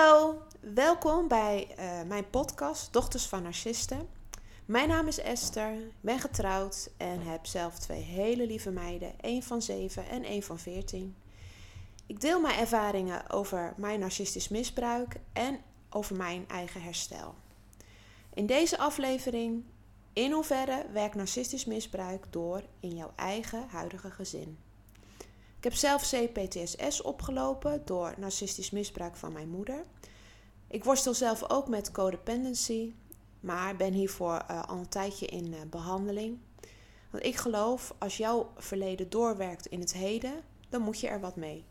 Hallo, 0.00 0.42
welkom 0.60 1.28
bij 1.28 1.68
uh, 1.78 2.02
mijn 2.08 2.30
podcast 2.30 2.92
Dochters 2.92 3.26
van 3.26 3.42
Narcisten. 3.42 4.08
Mijn 4.64 4.88
naam 4.88 5.06
is 5.06 5.18
Esther, 5.18 5.74
ben 6.00 6.18
getrouwd 6.18 6.90
en 6.96 7.20
heb 7.20 7.46
zelf 7.46 7.78
twee 7.78 8.00
hele 8.00 8.46
lieve 8.46 8.70
meiden, 8.70 9.20
één 9.20 9.42
van 9.42 9.62
7 9.62 10.08
en 10.08 10.24
één 10.24 10.42
van 10.42 10.58
14. 10.58 11.16
Ik 12.06 12.20
deel 12.20 12.40
mijn 12.40 12.58
ervaringen 12.58 13.30
over 13.30 13.74
mijn 13.76 14.00
narcistisch 14.00 14.48
misbruik 14.48 15.16
en 15.32 15.60
over 15.90 16.16
mijn 16.16 16.44
eigen 16.48 16.82
herstel. 16.82 17.34
In 18.34 18.46
deze 18.46 18.78
aflevering, 18.78 19.64
in 20.12 20.32
hoeverre 20.32 20.86
werkt 20.92 21.14
narcistisch 21.14 21.64
misbruik 21.64 22.26
door 22.30 22.62
in 22.80 22.96
jouw 22.96 23.12
eigen 23.16 23.68
huidige 23.68 24.10
gezin? 24.10 24.58
Ik 25.60 25.66
heb 25.66 25.74
zelf 25.74 26.10
CPTSS 26.10 27.02
opgelopen 27.02 27.82
door 27.84 28.14
narcistisch 28.16 28.70
misbruik 28.70 29.16
van 29.16 29.32
mijn 29.32 29.48
moeder. 29.48 29.84
Ik 30.66 30.84
worstel 30.84 31.14
zelf 31.14 31.50
ook 31.50 31.68
met 31.68 31.92
codependency, 31.92 32.92
maar 33.40 33.76
ben 33.76 33.92
hiervoor 33.92 34.44
uh, 34.50 34.62
al 34.64 34.76
een 34.76 34.88
tijdje 34.88 35.26
in 35.26 35.46
uh, 35.46 35.60
behandeling. 35.70 36.38
Want 37.10 37.24
ik 37.24 37.36
geloof, 37.36 37.94
als 37.98 38.16
jouw 38.16 38.50
verleden 38.56 39.10
doorwerkt 39.10 39.66
in 39.66 39.80
het 39.80 39.92
heden, 39.92 40.42
dan 40.68 40.82
moet 40.82 41.00
je 41.00 41.08
er 41.08 41.20
wat 41.20 41.36
mee. 41.36 41.64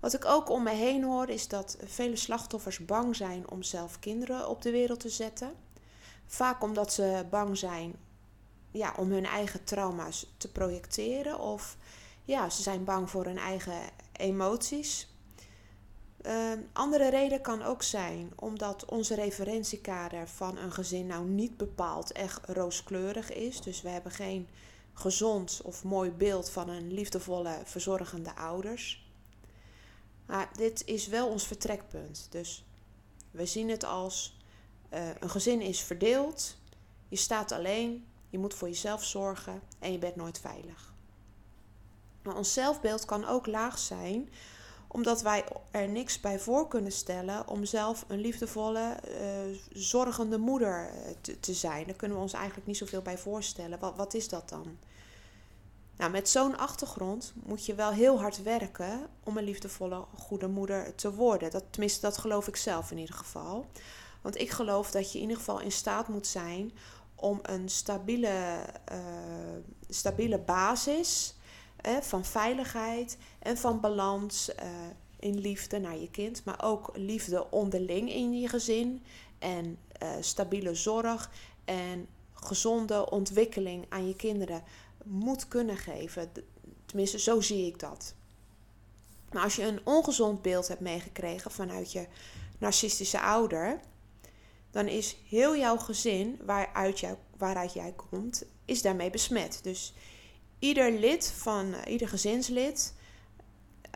Wat 0.00 0.14
ik 0.14 0.24
ook 0.24 0.48
om 0.48 0.62
me 0.62 0.74
heen 0.74 1.04
hoor, 1.04 1.28
is 1.28 1.48
dat 1.48 1.76
vele 1.84 2.16
slachtoffers 2.16 2.84
bang 2.84 3.16
zijn 3.16 3.50
om 3.50 3.62
zelf 3.62 3.98
kinderen 3.98 4.48
op 4.48 4.62
de 4.62 4.70
wereld 4.70 5.00
te 5.00 5.08
zetten. 5.08 5.52
Vaak 6.26 6.62
omdat 6.62 6.92
ze 6.92 7.26
bang 7.30 7.58
zijn 7.58 7.94
ja, 8.70 8.94
om 8.96 9.10
hun 9.10 9.26
eigen 9.26 9.64
trauma's 9.64 10.34
te 10.36 10.52
projecteren 10.52 11.38
of 11.38 11.76
ja, 12.24 12.50
ze 12.50 12.62
zijn 12.62 12.84
bang 12.84 13.10
voor 13.10 13.24
hun 13.24 13.38
eigen 13.38 13.80
emoties. 14.12 15.10
Uh, 16.26 16.52
andere 16.72 17.10
reden 17.10 17.40
kan 17.40 17.62
ook 17.62 17.82
zijn 17.82 18.32
omdat 18.36 18.84
onze 18.84 19.14
referentiekader 19.14 20.28
van 20.28 20.56
een 20.56 20.72
gezin 20.72 21.06
nou 21.06 21.24
niet 21.26 21.56
bepaald 21.56 22.12
echt 22.12 22.46
rooskleurig 22.46 23.32
is. 23.32 23.60
Dus 23.60 23.82
we 23.82 23.88
hebben 23.88 24.12
geen 24.12 24.48
gezond 24.92 25.60
of 25.64 25.84
mooi 25.84 26.10
beeld 26.10 26.50
van 26.50 26.68
een 26.68 26.92
liefdevolle, 26.92 27.58
verzorgende 27.64 28.34
ouders. 28.34 29.10
Maar 30.26 30.50
dit 30.52 30.86
is 30.86 31.06
wel 31.06 31.28
ons 31.28 31.46
vertrekpunt. 31.46 32.26
Dus 32.30 32.64
we 33.30 33.46
zien 33.46 33.68
het 33.68 33.84
als 33.84 34.36
uh, 34.92 35.08
een 35.20 35.30
gezin 35.30 35.60
is 35.60 35.80
verdeeld, 35.80 36.56
je 37.08 37.16
staat 37.16 37.52
alleen, 37.52 38.06
je 38.28 38.38
moet 38.38 38.54
voor 38.54 38.68
jezelf 38.68 39.04
zorgen 39.04 39.60
en 39.78 39.92
je 39.92 39.98
bent 39.98 40.16
nooit 40.16 40.38
veilig. 40.38 40.91
Maar 42.22 42.36
ons 42.36 42.52
zelfbeeld 42.52 43.04
kan 43.04 43.24
ook 43.26 43.46
laag 43.46 43.78
zijn, 43.78 44.28
omdat 44.88 45.22
wij 45.22 45.44
er 45.70 45.88
niks 45.88 46.20
bij 46.20 46.38
voor 46.38 46.68
kunnen 46.68 46.92
stellen 46.92 47.48
om 47.48 47.64
zelf 47.64 48.04
een 48.08 48.20
liefdevolle, 48.20 48.96
uh, 49.08 49.58
zorgende 49.72 50.38
moeder 50.38 50.88
eh, 50.88 51.14
te, 51.20 51.40
te, 51.40 51.54
zijn. 51.54 51.86
Daar 51.86 51.96
kunnen 51.96 52.16
we 52.16 52.22
ons 52.22 52.32
eigenlijk 52.32 52.66
niet 52.66 52.76
zoveel 52.76 53.02
bij 53.02 53.18
voorstellen. 53.18 53.78
Wat, 53.78 53.96
wat 53.96 54.14
is 54.14 54.28
dat 54.28 54.48
dan? 54.48 54.78
Nou, 55.96 56.10
met 56.10 56.28
zo'n 56.28 56.58
achtergrond 56.58 57.32
moet 57.42 57.66
je 57.66 57.74
wel 57.74 57.90
heel 57.90 58.20
hard 58.20 58.42
werken 58.42 59.06
om 59.24 59.36
een 59.36 59.44
liefdevolle, 59.44 60.04
goede 60.18 60.48
moeder 60.48 60.94
te 60.94 61.14
worden. 61.14 61.50
Dat, 61.50 61.64
tenminste, 61.70 62.00
dat 62.00 62.18
geloof 62.18 62.48
ik 62.48 62.56
zelf 62.56 62.90
in 62.90 62.98
ieder 62.98 63.14
geval. 63.14 63.66
Want 64.20 64.40
ik 64.40 64.50
geloof 64.50 64.90
dat 64.90 65.12
je 65.12 65.18
in 65.18 65.22
ieder 65.22 65.36
geval 65.36 65.60
in 65.60 65.72
staat 65.72 66.08
moet 66.08 66.26
zijn 66.26 66.72
om 67.14 67.38
een 67.42 67.68
stabiele, 67.68 68.58
uh, 68.92 68.98
stabiele 69.88 70.38
basis 70.38 71.34
van 72.00 72.24
veiligheid 72.24 73.16
en 73.38 73.56
van 73.56 73.80
balans 73.80 74.48
uh, 74.48 74.66
in 75.18 75.38
liefde 75.38 75.78
naar 75.78 75.98
je 75.98 76.10
kind, 76.10 76.44
maar 76.44 76.64
ook 76.64 76.90
liefde 76.94 77.50
onderling 77.50 78.12
in 78.12 78.40
je 78.40 78.48
gezin 78.48 79.02
en 79.38 79.78
uh, 80.02 80.08
stabiele 80.20 80.74
zorg 80.74 81.30
en 81.64 82.06
gezonde 82.32 83.10
ontwikkeling 83.10 83.86
aan 83.88 84.08
je 84.08 84.16
kinderen 84.16 84.62
moet 85.04 85.48
kunnen 85.48 85.76
geven. 85.76 86.32
Tenminste, 86.86 87.18
zo 87.18 87.40
zie 87.40 87.66
ik 87.66 87.78
dat. 87.78 88.14
Maar 89.32 89.42
als 89.42 89.56
je 89.56 89.62
een 89.62 89.80
ongezond 89.84 90.42
beeld 90.42 90.68
hebt 90.68 90.80
meegekregen 90.80 91.50
vanuit 91.50 91.92
je 91.92 92.06
narcistische 92.58 93.20
ouder, 93.20 93.80
dan 94.70 94.88
is 94.88 95.16
heel 95.28 95.56
jouw 95.56 95.76
gezin 95.76 96.40
waaruit, 96.44 97.04
waaruit 97.36 97.72
jij 97.72 97.92
komt, 98.10 98.44
is 98.64 98.82
daarmee 98.82 99.10
besmet. 99.10 99.60
Dus 99.62 99.94
ieder 100.62 100.92
lid 100.92 101.32
van 101.36 101.66
uh, 101.66 101.78
ieder 101.86 102.08
gezinslid 102.08 102.94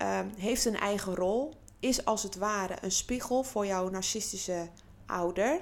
uh, 0.03 0.21
heeft 0.37 0.65
een 0.65 0.77
eigen 0.77 1.15
rol, 1.15 1.55
is 1.81 2.05
als 2.05 2.23
het 2.23 2.37
ware 2.37 2.77
een 2.81 2.91
spiegel 2.91 3.43
voor 3.43 3.67
jouw 3.67 3.89
narcistische 3.89 4.69
ouder. 5.07 5.61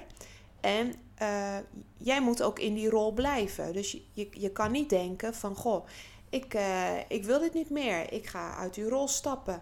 En 0.61 0.93
uh, 1.21 1.57
jij 1.97 2.21
moet 2.21 2.41
ook 2.41 2.59
in 2.59 2.73
die 2.73 2.89
rol 2.89 3.11
blijven. 3.11 3.73
Dus 3.73 3.91
je, 3.91 4.01
je, 4.13 4.29
je 4.31 4.51
kan 4.51 4.71
niet 4.71 4.89
denken 4.89 5.33
van 5.33 5.55
goh. 5.55 5.87
Ik, 6.29 6.53
uh, 6.53 6.99
ik 7.07 7.23
wil 7.23 7.39
dit 7.39 7.53
niet 7.53 7.69
meer. 7.69 8.13
Ik 8.13 8.27
ga 8.27 8.55
uit 8.55 8.73
die 8.73 8.89
rol 8.89 9.07
stappen. 9.07 9.61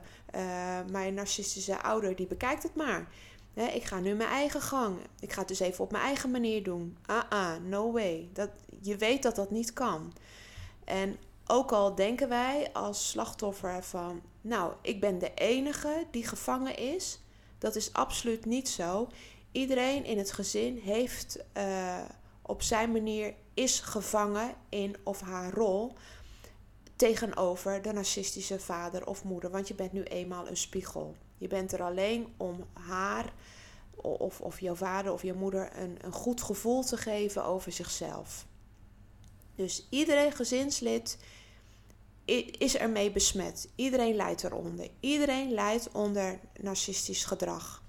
mijn 0.91 1.13
narcistische 1.13 1.81
ouder 1.81 2.15
die 2.15 2.27
bekijkt 2.27 2.63
het 2.63 2.75
maar. 2.75 3.07
ik 3.53 3.83
ga 3.83 3.99
nu 3.99 4.13
mijn 4.13 4.29
eigen 4.29 4.61
gang. 4.61 4.97
Ik 5.19 5.33
ga 5.33 5.39
het 5.39 5.47
dus 5.47 5.59
even 5.59 5.83
op 5.83 5.91
mijn 5.91 6.03
eigen 6.03 6.31
manier 6.31 6.63
doen. 6.63 6.97
Ah, 7.05 7.23
ah, 7.29 7.55
no 7.63 7.91
way. 7.91 8.29
Dat, 8.33 8.49
je 8.81 8.97
weet 8.97 9.23
dat 9.23 9.35
dat 9.35 9.51
niet 9.51 9.73
kan. 9.73 10.13
En 10.85 11.17
ook 11.47 11.71
al 11.71 11.95
denken 11.95 12.29
wij 12.29 12.69
als 12.73 13.09
slachtoffer 13.09 13.83
van, 13.83 14.21
nou, 14.41 14.73
ik 14.81 14.99
ben 14.99 15.19
de 15.19 15.33
enige 15.33 16.07
die 16.11 16.27
gevangen 16.27 16.77
is, 16.77 17.21
dat 17.57 17.75
is 17.75 17.93
absoluut 17.93 18.45
niet 18.45 18.69
zo. 18.69 19.07
Iedereen 19.51 20.05
in 20.05 20.17
het 20.17 20.31
gezin 20.31 20.77
heeft 20.77 21.43
uh, 21.57 22.01
op 22.41 22.61
zijn 22.61 22.91
manier 22.91 23.33
is 23.53 23.79
gevangen 23.79 24.53
in 24.69 24.95
of 25.03 25.21
haar 25.21 25.53
rol 25.53 25.93
tegenover 26.95 27.81
de 27.81 27.93
narcistische 27.93 28.59
vader 28.59 29.07
of 29.07 29.23
moeder, 29.23 29.51
want 29.51 29.67
je 29.67 29.75
bent 29.75 29.93
nu 29.93 30.03
eenmaal 30.03 30.47
een 30.47 30.57
spiegel. 30.57 31.15
Je 31.37 31.47
bent 31.47 31.71
er 31.71 31.83
alleen 31.83 32.33
om 32.37 32.65
haar 32.73 33.33
of, 33.95 34.41
of 34.41 34.59
jouw 34.59 34.75
vader 34.75 35.13
of 35.13 35.21
je 35.23 35.33
moeder 35.33 35.77
een, 35.77 35.97
een 36.01 36.11
goed 36.11 36.41
gevoel 36.41 36.83
te 36.83 36.97
geven 36.97 37.45
over 37.45 37.71
zichzelf. 37.71 38.45
Dus 39.55 39.87
iedereen 39.89 40.31
gezinslid 40.31 41.17
is 42.57 42.77
ermee 42.77 43.11
besmet. 43.11 43.69
Iedereen 43.75 44.15
lijdt 44.15 44.43
eronder. 44.43 44.89
Iedereen 44.99 45.51
lijdt 45.51 45.91
onder 45.91 46.39
narcistisch 46.61 47.25
gedrag. 47.25 47.83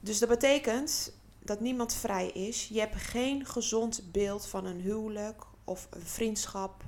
Dus 0.00 0.18
dat 0.18 0.28
betekent 0.28 1.12
dat 1.38 1.60
niemand 1.60 1.94
vrij 1.94 2.28
is. 2.28 2.68
Je 2.68 2.78
hebt 2.78 2.96
geen 2.96 3.46
gezond 3.46 4.02
beeld 4.12 4.46
van 4.46 4.64
een 4.64 4.80
huwelijk 4.80 5.44
of 5.64 5.86
een 5.90 6.06
vriendschap. 6.06 6.84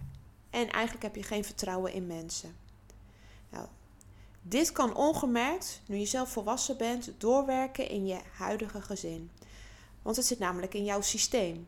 En 0.51 0.71
eigenlijk 0.71 1.05
heb 1.05 1.17
je 1.17 1.23
geen 1.23 1.45
vertrouwen 1.45 1.93
in 1.93 2.07
mensen. 2.07 2.57
Nou, 3.51 3.67
dit 4.43 4.73
kan 4.73 4.97
ongemerkt, 4.97 5.81
nu 5.87 5.97
je 5.97 6.07
zelf 6.07 6.33
volwassen 6.33 6.77
bent, 6.77 7.13
doorwerken 7.19 7.89
in 7.89 8.07
je 8.07 8.21
huidige 8.33 8.83
gezin. 8.83 9.31
Want 10.03 10.17
het 10.17 10.27
zit 10.27 10.39
namelijk 10.39 10.75
in 10.75 10.85
jouw 10.85 11.01
systeem. 11.01 11.67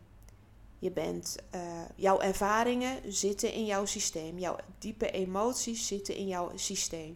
Je 0.79 0.91
bent, 0.91 1.35
uh, 1.55 1.61
jouw 1.95 2.19
ervaringen 2.19 3.13
zitten 3.13 3.53
in 3.53 3.65
jouw 3.65 3.85
systeem. 3.85 4.39
Jouw 4.39 4.55
diepe 4.79 5.11
emoties 5.11 5.87
zitten 5.87 6.15
in 6.15 6.27
jouw 6.27 6.51
systeem. 6.55 7.15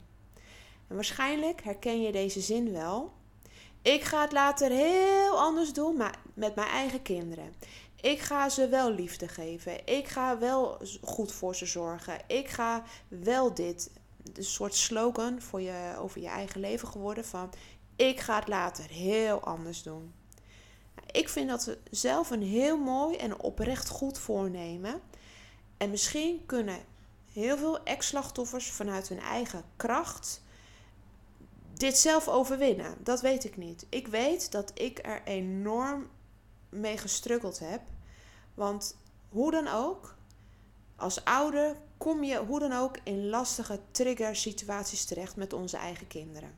En 0.87 0.95
waarschijnlijk 0.95 1.63
herken 1.63 2.01
je 2.01 2.11
deze 2.11 2.41
zin 2.41 2.71
wel. 2.71 3.11
Ik 3.81 4.03
ga 4.03 4.21
het 4.21 4.31
later 4.31 4.71
heel 4.71 5.39
anders 5.39 5.73
doen, 5.73 5.97
maar 5.97 6.19
met 6.33 6.55
mijn 6.55 6.67
eigen 6.67 7.01
kinderen. 7.01 7.53
Ik 8.01 8.19
ga 8.19 8.49
ze 8.49 8.67
wel 8.67 8.91
liefde 8.91 9.27
geven. 9.27 9.87
Ik 9.87 10.07
ga 10.07 10.37
wel 10.37 10.77
goed 11.01 11.31
voor 11.31 11.55
ze 11.55 11.65
zorgen. 11.65 12.17
Ik 12.27 12.47
ga 12.47 12.83
wel 13.07 13.53
dit. 13.53 13.91
Een 14.33 14.43
soort 14.43 14.75
slogan 14.75 15.41
voor 15.41 15.61
je, 15.61 15.95
over 15.99 16.21
je 16.21 16.27
eigen 16.27 16.59
leven 16.59 16.87
geworden 16.87 17.25
van... 17.25 17.49
Ik 17.95 18.19
ga 18.19 18.39
het 18.39 18.47
later 18.47 18.89
heel 18.89 19.39
anders 19.39 19.83
doen. 19.83 20.13
Ik 21.11 21.29
vind 21.29 21.49
dat 21.49 21.65
we 21.65 21.77
zelf 21.91 22.29
een 22.29 22.43
heel 22.43 22.77
mooi 22.77 23.17
en 23.17 23.39
oprecht 23.39 23.89
goed 23.89 24.17
voornemen. 24.17 25.01
En 25.77 25.89
misschien 25.89 26.45
kunnen 26.45 26.79
heel 27.31 27.57
veel 27.57 27.83
ex-slachtoffers 27.83 28.71
vanuit 28.71 29.07
hun 29.09 29.19
eigen 29.19 29.63
kracht 29.75 30.41
dit 31.81 31.97
zelf 31.97 32.27
overwinnen. 32.27 32.97
Dat 33.03 33.21
weet 33.21 33.43
ik 33.43 33.57
niet. 33.57 33.85
Ik 33.89 34.07
weet 34.07 34.51
dat 34.51 34.71
ik 34.73 34.99
er 35.05 35.21
enorm 35.23 36.09
mee 36.69 36.97
gestruggeld 36.97 37.59
heb. 37.59 37.81
Want 38.53 38.97
hoe 39.29 39.51
dan 39.51 39.67
ook, 39.67 40.15
als 40.95 41.25
ouder 41.25 41.75
kom 41.97 42.23
je 42.23 42.37
hoe 42.37 42.59
dan 42.59 42.71
ook 42.71 42.97
in 43.03 43.29
lastige 43.29 43.79
trigger 43.91 44.35
situaties 44.35 45.05
terecht 45.05 45.35
met 45.35 45.53
onze 45.53 45.77
eigen 45.77 46.07
kinderen. 46.07 46.55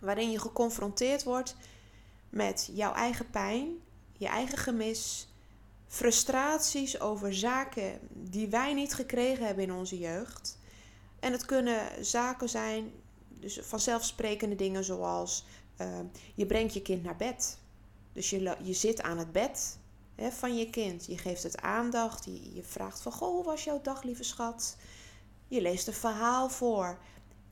Waarin 0.00 0.30
je 0.30 0.38
geconfronteerd 0.38 1.24
wordt 1.24 1.56
met 2.30 2.70
jouw 2.72 2.92
eigen 2.92 3.30
pijn, 3.30 3.68
je 4.12 4.26
eigen 4.26 4.58
gemis, 4.58 5.28
frustraties 5.86 7.00
over 7.00 7.34
zaken 7.34 7.98
die 8.12 8.48
wij 8.48 8.74
niet 8.74 8.94
gekregen 8.94 9.46
hebben 9.46 9.64
in 9.64 9.72
onze 9.72 9.98
jeugd. 9.98 10.58
En 11.20 11.32
het 11.32 11.44
kunnen 11.44 12.04
zaken 12.04 12.48
zijn 12.48 12.92
dus 13.28 13.58
vanzelfsprekende 13.62 14.56
dingen 14.56 14.84
zoals 14.84 15.44
uh, 15.80 15.98
je 16.34 16.46
brengt 16.46 16.74
je 16.74 16.82
kind 16.82 17.02
naar 17.02 17.16
bed. 17.16 17.58
Dus 18.12 18.30
je, 18.30 18.56
je 18.62 18.72
zit 18.72 19.02
aan 19.02 19.18
het 19.18 19.32
bed 19.32 19.78
hè, 20.14 20.30
van 20.30 20.56
je 20.56 20.70
kind. 20.70 21.06
Je 21.06 21.18
geeft 21.18 21.42
het 21.42 21.60
aandacht. 21.60 22.24
Je, 22.24 22.54
je 22.54 22.62
vraagt 22.62 23.00
van, 23.00 23.12
goh, 23.12 23.28
hoe 23.28 23.44
was 23.44 23.64
jouw 23.64 23.80
dag, 23.82 24.02
lieve 24.02 24.24
schat? 24.24 24.76
Je 25.48 25.60
leest 25.60 25.86
een 25.86 25.92
verhaal 25.92 26.48
voor. 26.48 26.98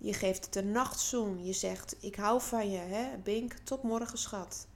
Je 0.04 0.12
geeft 0.12 0.44
het 0.44 0.56
een 0.56 0.72
nachtzoen. 0.72 1.44
Je 1.44 1.52
zegt, 1.52 1.96
ik 2.00 2.16
hou 2.16 2.40
van 2.40 2.70
je, 2.70 2.78
hè? 2.78 3.16
Bink, 3.18 3.52
tot 3.52 3.82
morgen, 3.82 4.18
schat. 4.18 4.66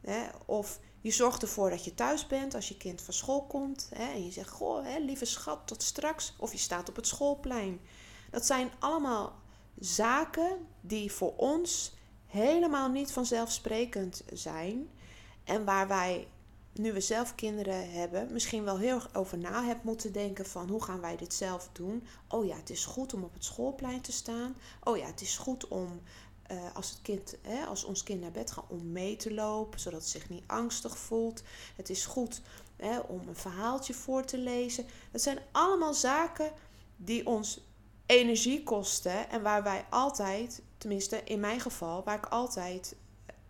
Hè? 0.00 0.28
Of 0.46 0.80
je 1.00 1.10
zorgt 1.10 1.42
ervoor 1.42 1.70
dat 1.70 1.84
je 1.84 1.94
thuis 1.94 2.26
bent 2.26 2.54
als 2.54 2.68
je 2.68 2.76
kind 2.76 3.00
van 3.00 3.14
school 3.14 3.46
komt. 3.46 3.88
Hè? 3.94 4.12
En 4.12 4.24
je 4.24 4.30
zegt, 4.30 4.50
goh, 4.50 4.84
hè, 4.84 4.98
lieve 4.98 5.24
schat, 5.24 5.66
tot 5.66 5.82
straks. 5.82 6.34
Of 6.38 6.52
je 6.52 6.58
staat 6.58 6.88
op 6.88 6.96
het 6.96 7.06
schoolplein. 7.06 7.80
Dat 8.30 8.46
zijn 8.46 8.70
allemaal 8.78 9.38
zaken 9.78 10.66
die 10.80 11.12
voor 11.12 11.36
ons 11.36 11.92
helemaal 12.26 12.88
niet 12.88 13.12
vanzelfsprekend 13.12 14.22
zijn. 14.32 14.90
En 15.44 15.64
waar 15.64 15.88
wij, 15.88 16.28
nu 16.72 16.92
we 16.92 17.00
zelf 17.00 17.34
kinderen 17.34 17.90
hebben, 17.90 18.32
misschien 18.32 18.64
wel 18.64 18.78
heel 18.78 18.94
erg 18.94 19.14
over 19.14 19.38
na 19.38 19.64
hebben 19.64 19.86
moeten 19.86 20.12
denken 20.12 20.46
van 20.46 20.68
hoe 20.68 20.82
gaan 20.82 21.00
wij 21.00 21.16
dit 21.16 21.34
zelf 21.34 21.68
doen. 21.72 22.06
Oh 22.28 22.46
ja, 22.46 22.56
het 22.56 22.70
is 22.70 22.84
goed 22.84 23.14
om 23.14 23.22
op 23.22 23.34
het 23.34 23.44
schoolplein 23.44 24.00
te 24.00 24.12
staan. 24.12 24.56
Oh 24.84 24.96
ja, 24.96 25.06
het 25.06 25.20
is 25.20 25.38
goed 25.38 25.68
om 25.68 26.00
uh, 26.50 26.58
als, 26.74 26.90
het 26.90 27.02
kind, 27.02 27.36
hè, 27.42 27.64
als 27.64 27.84
ons 27.84 28.02
kind 28.02 28.20
naar 28.20 28.30
bed 28.30 28.50
gaat 28.50 28.64
om 28.68 28.92
mee 28.92 29.16
te 29.16 29.34
lopen, 29.34 29.80
zodat 29.80 30.00
het 30.00 30.08
zich 30.08 30.28
niet 30.28 30.44
angstig 30.46 30.98
voelt. 30.98 31.42
Het 31.76 31.90
is 31.90 32.06
goed 32.06 32.40
hè, 32.76 32.98
om 32.98 33.28
een 33.28 33.36
verhaaltje 33.36 33.94
voor 33.94 34.24
te 34.24 34.38
lezen. 34.38 34.86
Dat 35.10 35.22
zijn 35.22 35.38
allemaal 35.52 35.94
zaken 35.94 36.52
die 36.96 37.26
ons 37.26 37.60
energie 38.06 38.62
kosten 38.62 39.30
en 39.30 39.42
waar 39.42 39.62
wij 39.62 39.84
altijd, 39.90 40.62
tenminste 40.78 41.24
in 41.24 41.40
mijn 41.40 41.60
geval, 41.60 42.04
waar 42.04 42.16
ik 42.16 42.26
altijd 42.26 42.96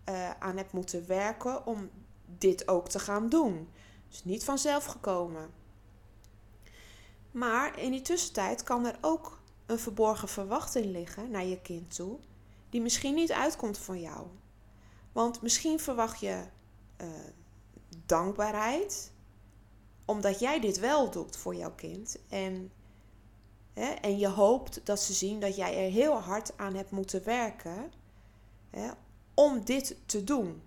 uh, 0.08 0.30
aan 0.30 0.56
heb 0.56 0.72
moeten 0.72 1.06
werken 1.06 1.66
om 1.66 1.90
dit 2.38 2.68
ook 2.68 2.88
te 2.88 2.98
gaan 2.98 3.28
doen. 3.28 3.68
Dus 4.08 4.24
niet 4.24 4.44
vanzelf 4.44 4.84
gekomen. 4.84 5.50
Maar 7.30 7.78
in 7.78 7.90
die 7.90 8.02
tussentijd 8.02 8.62
kan 8.62 8.86
er 8.86 8.98
ook 9.00 9.40
een 9.66 9.78
verborgen 9.78 10.28
verwachting 10.28 10.84
liggen 10.84 11.30
naar 11.30 11.44
je 11.44 11.60
kind 11.60 11.94
toe, 11.94 12.18
die 12.70 12.80
misschien 12.80 13.14
niet 13.14 13.32
uitkomt 13.32 13.78
van 13.78 14.00
jou. 14.00 14.26
Want 15.12 15.42
misschien 15.42 15.80
verwacht 15.80 16.20
je 16.20 16.44
uh, 17.00 17.06
dankbaarheid, 18.06 19.12
omdat 20.04 20.40
jij 20.40 20.60
dit 20.60 20.78
wel 20.78 21.10
doet 21.10 21.36
voor 21.36 21.54
jouw 21.54 21.74
kind. 21.74 22.18
En, 22.28 22.72
hè, 23.72 23.88
en 23.88 24.18
je 24.18 24.28
hoopt 24.28 24.86
dat 24.86 25.00
ze 25.00 25.12
zien 25.12 25.40
dat 25.40 25.56
jij 25.56 25.84
er 25.84 25.90
heel 25.90 26.20
hard 26.20 26.56
aan 26.56 26.74
hebt 26.74 26.90
moeten 26.90 27.24
werken 27.24 27.92
hè, 28.70 28.90
om 29.34 29.64
dit 29.64 29.96
te 30.06 30.24
doen. 30.24 30.62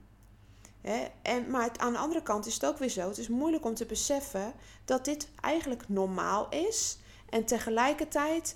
En, 1.22 1.50
maar 1.50 1.70
aan 1.78 1.94
de 1.94 2.00
andere 2.00 2.24
kant 2.24 2.46
is 2.46 2.54
het 2.54 2.66
ook 2.66 2.78
weer 2.78 2.90
zo. 2.90 3.08
Het 3.08 3.18
is 3.18 3.28
moeilijk 3.28 3.66
om 3.66 3.74
te 3.74 3.86
beseffen 3.86 4.54
dat 4.86 5.06
dit 5.06 5.28
eigenlijk 5.42 5.90
normaal 5.90 6.50
is. 6.50 6.98
En 7.30 7.46
tegelijkertijd 7.46 8.56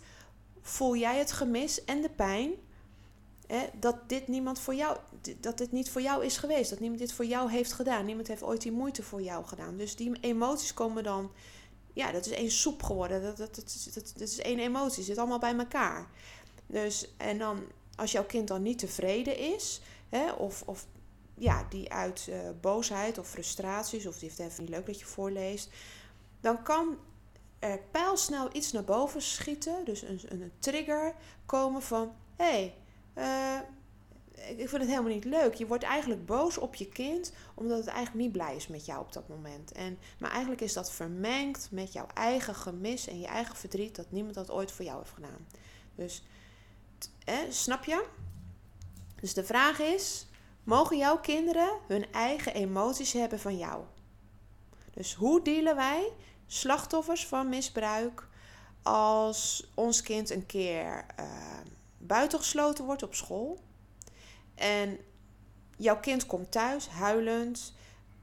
voel 0.61 0.95
jij 0.95 1.17
het 1.17 1.31
gemis 1.31 1.85
en 1.85 2.01
de 2.01 2.09
pijn. 2.09 2.51
dat 3.79 3.95
dit 4.07 4.27
niemand 4.27 4.59
voor 4.59 4.75
jou, 4.75 4.97
dat 5.39 5.57
dit 5.57 5.71
niet 5.71 5.89
voor 5.89 6.01
jou 6.01 6.25
is 6.25 6.37
geweest. 6.37 6.69
Dat 6.69 6.79
niemand 6.79 6.99
dit 6.99 7.13
voor 7.13 7.25
jou 7.25 7.51
heeft 7.51 7.73
gedaan. 7.73 8.05
Niemand 8.05 8.27
heeft 8.27 8.43
ooit 8.43 8.61
die 8.61 8.71
moeite 8.71 9.03
voor 9.03 9.21
jou 9.21 9.45
gedaan. 9.45 9.77
Dus 9.77 9.95
die 9.95 10.17
emoties 10.21 10.73
komen 10.73 11.03
dan. 11.03 11.31
Ja, 11.93 12.11
dat 12.11 12.25
is 12.25 12.31
één 12.31 12.51
soep 12.51 12.83
geworden. 12.83 13.21
Dat, 13.21 13.37
dat, 13.37 14.13
is 14.17 14.39
één 14.39 14.59
emotie. 14.59 14.97
Het 14.97 15.05
zit 15.05 15.17
allemaal 15.17 15.39
bij 15.39 15.55
elkaar. 15.55 16.07
Dus, 16.65 17.07
en 17.17 17.37
dan, 17.37 17.63
als 17.95 18.11
jouw 18.11 18.25
kind 18.25 18.47
dan 18.47 18.61
niet 18.61 18.79
tevreden 18.79 19.37
is, 19.37 19.81
hè, 20.09 20.31
of, 20.31 20.63
of 20.65 20.85
ja, 21.37 21.65
die 21.69 21.93
uit 21.93 22.27
uh, 22.29 22.39
boosheid 22.61 23.17
of 23.17 23.29
frustraties, 23.29 24.05
of 24.05 24.19
die 24.19 24.29
heeft 24.29 24.51
even 24.51 24.63
niet 24.63 24.73
leuk 24.73 24.85
dat 24.85 24.99
je 24.99 25.05
voorleest, 25.05 25.69
dan 26.41 26.63
kan 26.63 26.97
er 27.59 27.79
pijlsnel 27.91 28.49
iets 28.51 28.71
naar 28.71 28.83
boven 28.83 29.21
schieten, 29.21 29.85
dus 29.85 30.01
een, 30.01 30.21
een 30.29 30.51
trigger 30.59 31.13
komen 31.45 31.81
van: 31.81 32.11
hé, 32.35 32.45
hey, 32.45 32.75
uh, 33.15 33.59
ik 34.37 34.69
vind 34.69 34.81
het 34.81 34.91
helemaal 34.91 35.13
niet 35.13 35.25
leuk. 35.25 35.53
Je 35.53 35.67
wordt 35.67 35.83
eigenlijk 35.83 36.25
boos 36.25 36.57
op 36.57 36.75
je 36.75 36.87
kind 36.87 37.31
omdat 37.53 37.77
het 37.77 37.87
eigenlijk 37.87 38.17
niet 38.25 38.31
blij 38.31 38.55
is 38.55 38.67
met 38.67 38.85
jou 38.85 39.01
op 39.01 39.13
dat 39.13 39.27
moment. 39.27 39.71
En, 39.71 39.97
maar 40.19 40.31
eigenlijk 40.31 40.61
is 40.61 40.73
dat 40.73 40.91
vermengd 40.91 41.67
met 41.71 41.93
jouw 41.93 42.07
eigen 42.13 42.55
gemis 42.55 43.07
en 43.07 43.19
je 43.19 43.27
eigen 43.27 43.55
verdriet 43.55 43.95
dat 43.95 44.11
niemand 44.11 44.35
dat 44.35 44.51
ooit 44.51 44.71
voor 44.71 44.85
jou 44.85 44.97
heeft 44.97 45.13
gedaan. 45.13 45.47
Dus, 45.95 46.23
eh, 47.25 47.37
snap 47.49 47.85
je? 47.85 48.05
Dus 49.21 49.33
de 49.33 49.43
vraag 49.43 49.79
is: 49.79 50.27
mogen 50.67 50.97
jouw 50.97 51.19
kinderen 51.19 51.69
hun 51.87 52.11
eigen 52.11 52.53
emoties 52.53 53.13
hebben 53.13 53.39
van 53.39 53.57
jou? 53.57 53.83
Dus 54.91 55.13
hoe 55.13 55.41
dealen 55.41 55.75
wij 55.75 56.11
slachtoffers 56.45 57.27
van 57.27 57.49
misbruik 57.49 58.27
als 58.83 59.71
ons 59.73 60.01
kind 60.01 60.29
een 60.29 60.45
keer 60.45 61.05
uh, 61.19 61.25
buitengesloten 61.97 62.85
wordt 62.85 63.03
op 63.03 63.15
school? 63.15 63.59
En 64.55 64.99
jouw 65.77 65.99
kind 65.99 66.25
komt 66.25 66.51
thuis 66.51 66.87
huilend 66.87 67.73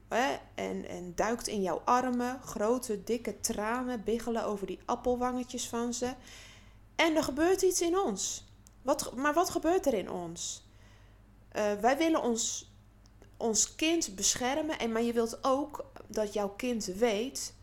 hè, 0.07 0.37
en, 0.55 0.87
en 0.87 1.15
duikt 1.15 1.47
in 1.47 1.61
jouw 1.61 1.81
armen. 1.85 2.41
Grote, 2.41 3.03
dikke 3.03 3.39
tranen 3.39 4.03
biggelen 4.03 4.45
over 4.45 4.67
die 4.67 4.79
appelwangetjes 4.85 5.69
van 5.69 5.93
ze. 5.93 6.13
En 6.95 7.15
er 7.15 7.23
gebeurt 7.23 7.61
iets 7.61 7.81
in 7.81 7.99
ons. 7.99 8.45
Wat, 8.81 9.15
maar 9.15 9.33
wat 9.33 9.49
gebeurt 9.49 9.85
er 9.85 9.93
in 9.93 10.11
ons? 10.11 10.64
Uh, 11.55 11.73
wij 11.73 11.97
willen 11.97 12.21
ons, 12.21 12.71
ons 13.37 13.75
kind 13.75 14.15
beschermen, 14.15 14.79
en, 14.79 14.91
maar 14.91 15.01
je 15.01 15.13
wilt 15.13 15.43
ook 15.43 15.85
dat 16.07 16.33
jouw 16.33 16.49
kind 16.49 16.85
weet 16.85 17.53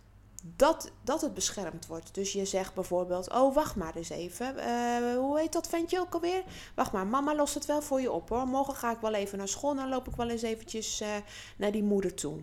dat, 0.57 0.91
dat 1.05 1.21
het 1.21 1.35
beschermd 1.35 1.87
wordt. 1.87 2.15
Dus 2.15 2.33
je 2.33 2.45
zegt 2.45 2.75
bijvoorbeeld: 2.75 3.31
Oh, 3.31 3.55
wacht 3.55 3.77
maar 3.77 3.97
eens 3.97 4.11
even. 4.11 4.57
Uh, 4.57 5.17
hoe 5.17 5.39
heet 5.39 5.53
dat 5.53 5.69
ventje 5.69 6.01
ook 6.01 6.15
alweer? 6.15 6.43
Wacht 6.75 6.93
maar, 6.93 7.07
mama 7.07 7.35
lost 7.35 7.55
het 7.55 7.67
wel 7.67 7.83
voor 7.83 8.01
je 8.01 8.13
op 8.13 8.29
hoor. 8.29 8.47
Morgen 8.47 8.75
ga 8.75 8.91
ik 8.91 9.01
wel 9.01 9.15
even 9.15 9.39
naar 9.39 9.49
school. 9.49 9.75
Dan 9.75 9.89
loop 9.89 10.09
ik 10.09 10.17
wel 10.17 10.29
eens 10.29 10.43
eventjes 10.43 11.01
uh, 11.01 11.09
naar 11.57 11.73
die 11.73 11.83
moeder 11.83 12.15
toe. 12.15 12.41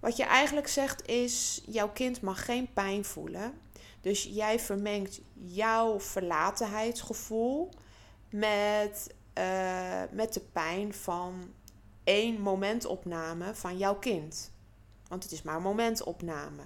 Wat 0.00 0.16
je 0.16 0.24
eigenlijk 0.24 0.68
zegt 0.68 1.06
is: 1.06 1.62
jouw 1.66 1.90
kind 1.92 2.20
mag 2.20 2.44
geen 2.44 2.72
pijn 2.72 3.04
voelen. 3.04 3.52
Dus 4.00 4.22
jij 4.22 4.60
vermengt 4.60 5.20
jouw 5.34 6.00
verlatenheidsgevoel 6.00 7.68
met, 8.30 9.14
uh, 9.38 10.02
met 10.10 10.32
de 10.32 10.40
pijn 10.52 10.94
van 10.94 11.52
één 12.04 12.40
momentopname 12.40 13.54
van 13.54 13.78
jouw 13.78 13.94
kind. 13.94 14.50
Want 15.08 15.22
het 15.22 15.32
is 15.32 15.42
maar 15.42 15.56
een 15.56 15.62
momentopname. 15.62 16.62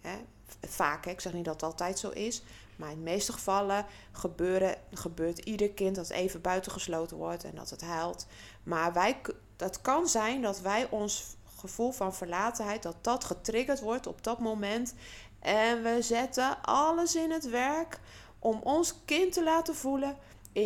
Hè? 0.00 0.16
Vaak, 0.60 1.04
hè? 1.04 1.10
ik 1.10 1.20
zeg 1.20 1.32
niet 1.32 1.44
dat 1.44 1.54
het 1.54 1.62
altijd 1.62 1.98
zo 1.98 2.08
is. 2.08 2.42
Maar 2.76 2.90
in 2.90 2.96
de 2.96 3.02
meeste 3.02 3.32
gevallen 3.32 3.86
gebeuren, 4.12 4.76
gebeurt 4.92 5.38
ieder 5.38 5.70
kind 5.70 5.96
dat 5.96 6.10
even 6.10 6.40
buitengesloten 6.40 7.16
wordt 7.16 7.44
en 7.44 7.54
dat 7.54 7.70
het 7.70 7.80
huilt. 7.80 8.26
Maar 8.62 8.92
wij, 8.92 9.20
dat 9.56 9.80
kan 9.80 10.08
zijn 10.08 10.42
dat 10.42 10.60
wij 10.60 10.90
ons 10.90 11.36
gevoel 11.58 11.92
van 11.92 12.14
verlatenheid, 12.14 12.82
dat 12.82 12.96
dat 13.00 13.24
getriggerd 13.24 13.80
wordt 13.80 14.06
op 14.06 14.24
dat 14.24 14.38
moment. 14.38 14.94
En 15.38 15.82
we 15.82 16.02
zetten 16.02 16.62
alles 16.62 17.14
in 17.14 17.30
het 17.30 17.50
werk 17.50 18.00
om 18.38 18.60
ons 18.62 18.94
kind 19.04 19.32
te 19.32 19.42
laten 19.42 19.74
voelen: 19.74 20.16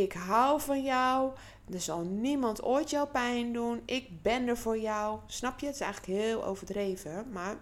ik 0.01 0.13
hou 0.13 0.61
van 0.61 0.83
jou. 0.83 1.31
Er 1.73 1.81
zal 1.81 2.01
niemand 2.01 2.63
ooit 2.63 2.91
jouw 2.91 3.07
pijn 3.07 3.53
doen. 3.53 3.83
Ik 3.85 4.23
ben 4.23 4.49
er 4.49 4.57
voor 4.57 4.79
jou. 4.79 5.19
Snap 5.27 5.59
je? 5.59 5.67
Het 5.67 5.75
is 5.75 5.81
eigenlijk 5.81 6.21
heel 6.21 6.45
overdreven. 6.45 7.33
Maar 7.33 7.57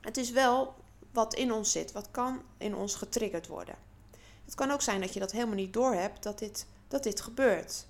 het 0.00 0.16
is 0.16 0.30
wel 0.30 0.74
wat 1.12 1.34
in 1.34 1.52
ons 1.52 1.72
zit. 1.72 1.92
Wat 1.92 2.08
kan 2.10 2.42
in 2.58 2.74
ons 2.74 2.94
getriggerd 2.94 3.46
worden. 3.46 3.74
Het 4.44 4.54
kan 4.54 4.70
ook 4.70 4.82
zijn 4.82 5.00
dat 5.00 5.14
je 5.14 5.20
dat 5.20 5.32
helemaal 5.32 5.54
niet 5.54 5.72
doorhebt 5.72 6.22
dat 6.22 6.38
dit, 6.38 6.66
dat 6.88 7.02
dit 7.02 7.20
gebeurt. 7.20 7.86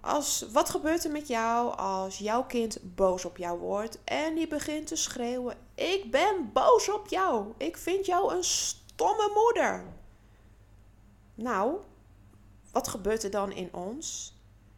Als, 0.00 0.46
wat 0.52 0.70
gebeurt 0.70 1.04
er 1.04 1.10
met 1.10 1.28
jou 1.28 1.76
als 1.76 2.18
jouw 2.18 2.44
kind 2.44 2.78
boos 2.82 3.24
op 3.24 3.36
jou 3.36 3.58
wordt 3.58 3.98
en 4.04 4.34
die 4.34 4.48
begint 4.48 4.86
te 4.86 4.96
schreeuwen: 4.96 5.56
Ik 5.74 6.10
ben 6.10 6.50
boos 6.52 6.90
op 6.90 7.08
jou. 7.08 7.52
Ik 7.56 7.76
vind 7.76 8.06
jou 8.06 8.34
een 8.34 8.44
stomme 8.44 9.30
moeder. 9.34 9.84
Nou, 11.34 11.76
wat 12.72 12.88
gebeurt 12.88 13.22
er 13.22 13.30
dan 13.30 13.52
in 13.52 13.74
ons? 13.74 14.34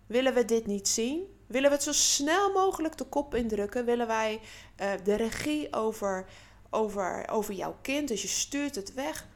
Willen 0.06 0.34
we 0.34 0.44
dit 0.44 0.66
niet 0.66 0.88
zien? 0.88 1.24
Willen 1.46 1.68
we 1.68 1.74
het 1.74 1.84
zo 1.84 1.92
snel 1.92 2.52
mogelijk 2.52 2.98
de 2.98 3.04
kop 3.04 3.34
indrukken? 3.34 3.84
Willen 3.84 4.06
wij 4.06 4.40
uh, 4.80 4.92
de 5.04 5.14
regie 5.14 5.72
over, 5.72 6.26
over, 6.70 7.28
over 7.30 7.54
jouw 7.54 7.76
kind? 7.82 8.08
Dus 8.08 8.22
je 8.22 8.28
stuurt 8.28 8.74
het 8.74 8.94
weg. 8.94 9.26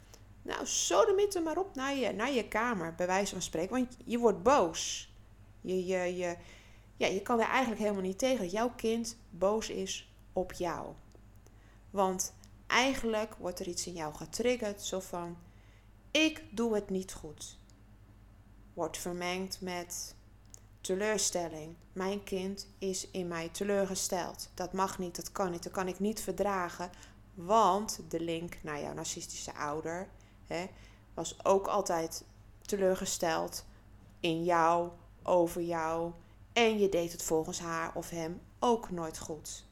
Nou, 0.42 0.66
sodemiet 0.66 1.42
maar 1.44 1.58
op 1.58 1.74
naar 1.74 1.96
je, 1.96 2.12
naar 2.12 2.32
je 2.32 2.48
kamer, 2.48 2.94
bij 2.94 3.06
wijze 3.06 3.32
van 3.32 3.42
spreken. 3.42 3.70
Want 3.70 3.96
je 4.04 4.18
wordt 4.18 4.42
boos. 4.42 5.12
Je, 5.60 5.86
je, 5.86 6.16
je, 6.16 6.36
ja, 6.96 7.06
je 7.06 7.22
kan 7.22 7.40
er 7.40 7.48
eigenlijk 7.48 7.80
helemaal 7.80 8.02
niet 8.02 8.18
tegen 8.18 8.38
dat 8.38 8.52
jouw 8.52 8.72
kind 8.76 9.16
boos 9.30 9.68
is 9.68 10.12
op 10.32 10.52
jou. 10.52 10.92
Want 11.90 12.34
eigenlijk 12.66 13.34
wordt 13.34 13.60
er 13.60 13.68
iets 13.68 13.86
in 13.86 13.92
jou 13.92 14.14
getriggerd, 14.14 14.82
zo 14.82 15.00
van: 15.00 15.36
ik 16.10 16.44
doe 16.50 16.74
het 16.74 16.90
niet 16.90 17.12
goed. 17.12 17.58
wordt 18.74 18.98
vermengd 18.98 19.60
met 19.60 20.14
teleurstelling. 20.80 21.76
Mijn 21.92 22.24
kind 22.24 22.68
is 22.78 23.10
in 23.10 23.28
mij 23.28 23.48
teleurgesteld. 23.48 24.50
Dat 24.54 24.72
mag 24.72 24.98
niet, 24.98 25.16
dat 25.16 25.32
kan 25.32 25.50
niet, 25.50 25.62
dat 25.62 25.72
kan 25.72 25.88
ik 25.88 25.98
niet 25.98 26.20
verdragen. 26.20 26.90
Want 27.34 28.00
de 28.08 28.20
link 28.20 28.58
naar 28.62 28.80
jouw 28.80 28.92
narcistische 28.92 29.54
ouder 29.54 30.08
hè, 30.46 30.66
was 31.14 31.44
ook 31.44 31.66
altijd 31.66 32.24
teleurgesteld 32.60 33.64
in 34.20 34.44
jou, 34.44 34.90
over 35.22 35.62
jou. 35.62 36.12
En 36.52 36.78
je 36.78 36.88
deed 36.88 37.12
het 37.12 37.22
volgens 37.22 37.58
haar 37.60 37.94
of 37.94 38.10
hem 38.10 38.40
ook 38.58 38.90
nooit 38.90 39.18
goed. 39.18 39.64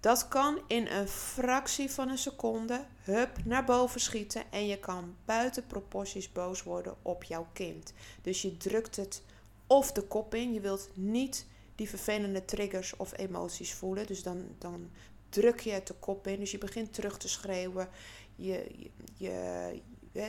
Dat 0.00 0.28
kan 0.28 0.60
in 0.66 0.86
een 0.86 1.08
fractie 1.08 1.90
van 1.90 2.08
een 2.08 2.18
seconde 2.18 2.84
hup 3.02 3.44
naar 3.44 3.64
boven 3.64 4.00
schieten 4.00 4.42
en 4.50 4.66
je 4.66 4.78
kan 4.78 5.16
buiten 5.24 5.66
proporties 5.66 6.32
boos 6.32 6.62
worden 6.62 6.96
op 7.02 7.24
jouw 7.24 7.46
kind. 7.52 7.92
Dus 8.22 8.42
je 8.42 8.56
drukt 8.56 8.96
het 8.96 9.22
of 9.66 9.92
de 9.92 10.02
kop 10.02 10.34
in. 10.34 10.52
Je 10.52 10.60
wilt 10.60 10.88
niet 10.94 11.46
die 11.74 11.88
vervelende 11.88 12.44
triggers 12.44 12.96
of 12.96 13.18
emoties 13.18 13.74
voelen. 13.74 14.06
Dus 14.06 14.22
dan, 14.22 14.48
dan 14.58 14.90
druk 15.28 15.60
je 15.60 15.70
het 15.70 15.86
de 15.86 15.94
kop 15.94 16.26
in. 16.26 16.38
Dus 16.38 16.50
je 16.50 16.58
begint 16.58 16.92
terug 16.92 17.18
te 17.18 17.28
schreeuwen. 17.28 17.88
Je, 18.36 18.90
je, 19.16 19.82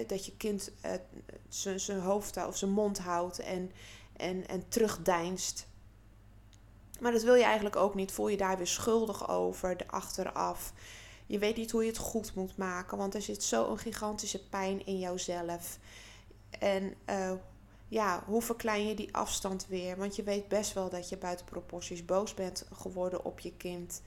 dat 0.07 0.25
je 0.25 0.37
kind 0.37 0.71
uh, 0.85 0.91
zijn 1.77 1.99
hoofd 1.99 2.47
of 2.47 2.57
zijn 2.57 2.71
mond 2.71 2.99
houdt 2.99 3.39
en, 3.39 3.71
en, 4.17 4.47
en 4.47 4.67
terugdeinst. 4.67 5.67
Maar 6.99 7.11
dat 7.11 7.23
wil 7.23 7.35
je 7.35 7.43
eigenlijk 7.43 7.75
ook 7.75 7.95
niet. 7.95 8.11
Voel 8.11 8.27
je 8.27 8.37
daar 8.37 8.57
weer 8.57 8.67
schuldig 8.67 9.29
over, 9.29 9.77
de 9.77 9.87
achteraf. 9.87 10.73
Je 11.25 11.39
weet 11.39 11.55
niet 11.55 11.71
hoe 11.71 11.83
je 11.83 11.89
het 11.89 11.97
goed 11.97 12.35
moet 12.35 12.57
maken, 12.57 12.97
want 12.97 13.13
er 13.13 13.21
zit 13.21 13.43
zo'n 13.43 13.77
gigantische 13.77 14.47
pijn 14.49 14.85
in 14.85 14.99
jouzelf. 14.99 15.77
En 16.59 16.93
uh, 17.09 17.31
ja, 17.87 18.23
hoe 18.25 18.41
verklein 18.41 18.87
je 18.87 18.95
die 18.95 19.15
afstand 19.15 19.67
weer? 19.67 19.97
Want 19.97 20.15
je 20.15 20.23
weet 20.23 20.47
best 20.47 20.73
wel 20.73 20.89
dat 20.89 21.09
je 21.09 21.17
buiten 21.17 21.45
proporties 21.45 22.05
boos 22.05 22.33
bent 22.33 22.65
geworden 22.73 23.25
op 23.25 23.39
je 23.39 23.53
kind. 23.57 24.01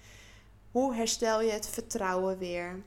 Hoe 0.70 0.94
herstel 0.94 1.40
je 1.40 1.50
het 1.50 1.68
vertrouwen 1.68 2.38
weer? 2.38 2.82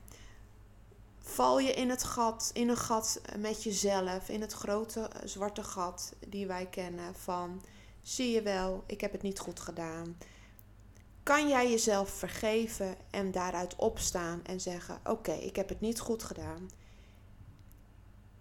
Val 1.20 1.58
je 1.58 1.72
in 1.72 1.90
het 1.90 2.04
gat, 2.04 2.50
in 2.52 2.68
een 2.68 2.76
gat 2.76 3.20
met 3.38 3.62
jezelf, 3.62 4.28
in 4.28 4.40
het 4.40 4.52
grote 4.52 5.10
zwarte 5.24 5.62
gat 5.62 6.12
die 6.28 6.46
wij 6.46 6.66
kennen 6.66 7.14
van 7.14 7.62
zie 8.06 8.30
je 8.30 8.42
wel, 8.42 8.84
ik 8.86 9.00
heb 9.00 9.12
het 9.12 9.22
niet 9.22 9.38
goed 9.38 9.60
gedaan. 9.60 10.16
Kan 11.22 11.48
jij 11.48 11.70
jezelf 11.70 12.10
vergeven 12.10 12.96
en 13.10 13.30
daaruit 13.30 13.76
opstaan 13.76 14.44
en 14.44 14.60
zeggen: 14.60 15.00
Oké, 15.04 15.32
ik 15.32 15.56
heb 15.56 15.68
het 15.68 15.80
niet 15.80 16.00
goed 16.00 16.22
gedaan. 16.22 16.70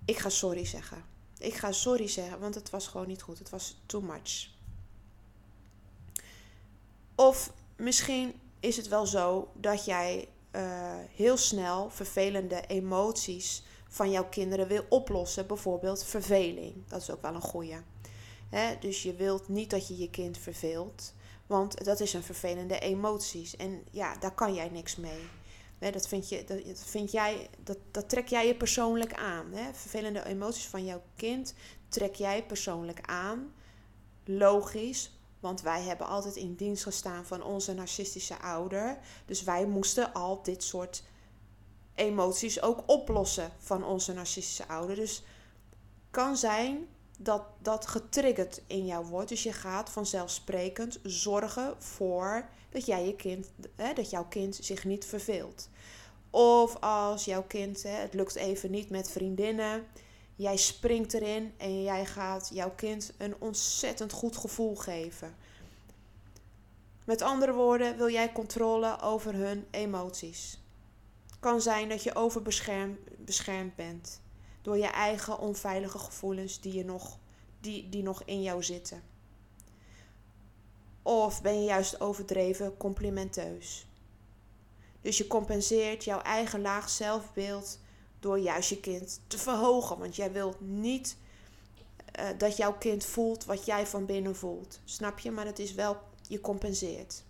Ik 0.05 0.17
ga 0.17 0.29
sorry 0.29 0.65
zeggen. 0.65 1.03
Ik 1.37 1.53
ga 1.53 1.71
sorry 1.71 2.07
zeggen, 2.07 2.39
want 2.39 2.55
het 2.55 2.69
was 2.69 2.87
gewoon 2.87 3.07
niet 3.07 3.21
goed. 3.21 3.39
Het 3.39 3.49
was 3.49 3.81
too 3.85 4.01
much. 4.01 4.49
Of 7.15 7.53
misschien 7.75 8.39
is 8.59 8.77
het 8.77 8.87
wel 8.87 9.05
zo 9.05 9.51
dat 9.53 9.85
jij 9.85 10.27
uh, 10.51 10.93
heel 11.15 11.37
snel 11.37 11.89
vervelende 11.89 12.63
emoties 12.67 13.63
van 13.87 14.11
jouw 14.11 14.29
kinderen 14.29 14.67
wil 14.67 14.85
oplossen. 14.89 15.47
Bijvoorbeeld 15.47 16.03
verveling. 16.03 16.87
Dat 16.87 17.01
is 17.01 17.11
ook 17.11 17.21
wel 17.21 17.35
een 17.35 17.41
goeie. 17.41 17.77
Dus 18.79 19.03
je 19.03 19.13
wilt 19.13 19.47
niet 19.47 19.69
dat 19.69 19.87
je 19.87 19.97
je 19.97 20.09
kind 20.09 20.37
verveelt. 20.37 21.13
Want 21.47 21.85
dat 21.85 21.99
is 21.99 22.13
een 22.13 22.23
vervelende 22.23 22.79
emoties. 22.79 23.55
En 23.55 23.83
ja, 23.91 24.15
daar 24.15 24.33
kan 24.33 24.53
jij 24.53 24.69
niks 24.69 24.95
mee 24.95 25.21
dat, 25.79 26.07
vind 26.07 26.29
je, 26.29 26.43
dat, 26.43 26.79
vind 26.85 27.11
jij, 27.11 27.49
dat, 27.63 27.77
dat 27.91 28.09
trek 28.09 28.27
jij 28.27 28.47
je 28.47 28.55
persoonlijk 28.55 29.13
aan. 29.13 29.45
Vervelende 29.73 30.25
emoties 30.25 30.65
van 30.65 30.85
jouw 30.85 31.01
kind 31.15 31.53
trek 31.89 32.15
jij 32.15 32.45
persoonlijk 32.45 33.01
aan. 33.01 33.53
Logisch, 34.25 35.19
want 35.39 35.61
wij 35.61 35.81
hebben 35.81 36.07
altijd 36.07 36.35
in 36.35 36.55
dienst 36.55 36.83
gestaan 36.83 37.25
van 37.25 37.43
onze 37.43 37.73
narcistische 37.73 38.39
ouder. 38.39 38.97
Dus 39.25 39.43
wij 39.43 39.65
moesten 39.65 40.13
al 40.13 40.41
dit 40.43 40.63
soort 40.63 41.03
emoties 41.95 42.61
ook 42.61 42.83
oplossen 42.85 43.51
van 43.57 43.83
onze 43.83 44.13
narcistische 44.13 44.67
ouder. 44.67 44.95
Dus 44.95 45.23
kan 46.11 46.37
zijn 46.37 46.87
dat 47.17 47.41
dat 47.61 47.87
getriggerd 47.87 48.61
in 48.67 48.85
jou 48.85 49.05
wordt. 49.05 49.29
Dus 49.29 49.43
je 49.43 49.53
gaat 49.53 49.89
vanzelfsprekend 49.89 50.99
zorgen 51.03 51.75
voor 51.77 52.47
dat, 52.69 52.85
jij 52.85 53.05
je 53.05 53.15
kind, 53.15 53.47
hè, 53.75 53.93
dat 53.93 54.09
jouw 54.09 54.25
kind 54.25 54.57
zich 54.61 54.85
niet 54.85 55.05
verveelt. 55.05 55.69
Of 56.29 56.75
als 56.79 57.25
jouw 57.25 57.43
kind, 57.43 57.83
hè, 57.83 57.89
het 57.89 58.13
lukt 58.13 58.35
even 58.35 58.71
niet 58.71 58.89
met 58.89 59.11
vriendinnen, 59.11 59.87
jij 60.35 60.57
springt 60.57 61.13
erin 61.13 61.53
en 61.57 61.83
jij 61.83 62.05
gaat 62.05 62.49
jouw 62.53 62.71
kind 62.75 63.13
een 63.17 63.35
ontzettend 63.39 64.11
goed 64.11 64.37
gevoel 64.37 64.75
geven. 64.75 65.35
Met 67.05 67.21
andere 67.21 67.53
woorden, 67.53 67.97
wil 67.97 68.09
jij 68.09 68.31
controle 68.31 69.01
over 69.01 69.33
hun 69.33 69.67
emoties. 69.71 70.59
Kan 71.39 71.61
zijn 71.61 71.89
dat 71.89 72.03
je 72.03 72.15
overbeschermd 72.15 73.75
bent 73.75 74.21
door 74.65 74.77
je 74.77 74.87
eigen 74.87 75.39
onveilige 75.39 75.97
gevoelens 75.97 76.59
die, 76.59 76.73
je 76.73 76.85
nog, 76.85 77.17
die, 77.59 77.89
die 77.89 78.03
nog 78.03 78.21
in 78.23 78.41
jou 78.41 78.63
zitten. 78.63 79.03
Of 81.01 81.41
ben 81.41 81.59
je 81.59 81.65
juist 81.65 81.99
overdreven 82.01 82.77
complimenteus? 82.77 83.87
Dus 85.01 85.17
je 85.17 85.27
compenseert 85.27 86.03
jouw 86.03 86.19
eigen 86.19 86.61
laag 86.61 86.89
zelfbeeld 86.89 87.79
door 88.19 88.39
juist 88.39 88.69
je 88.69 88.79
kind 88.79 89.19
te 89.27 89.37
verhogen. 89.37 89.97
Want 89.97 90.15
jij 90.15 90.31
wilt 90.31 90.61
niet 90.61 91.17
uh, 92.19 92.25
dat 92.37 92.57
jouw 92.57 92.77
kind 92.77 93.05
voelt 93.05 93.45
wat 93.45 93.65
jij 93.65 93.87
van 93.87 94.05
binnen 94.05 94.35
voelt. 94.35 94.79
Snap 94.83 95.19
je? 95.19 95.31
Maar 95.31 95.45
het 95.45 95.59
is 95.59 95.73
wel, 95.73 95.97
je 96.27 96.41
compenseert. 96.41 97.23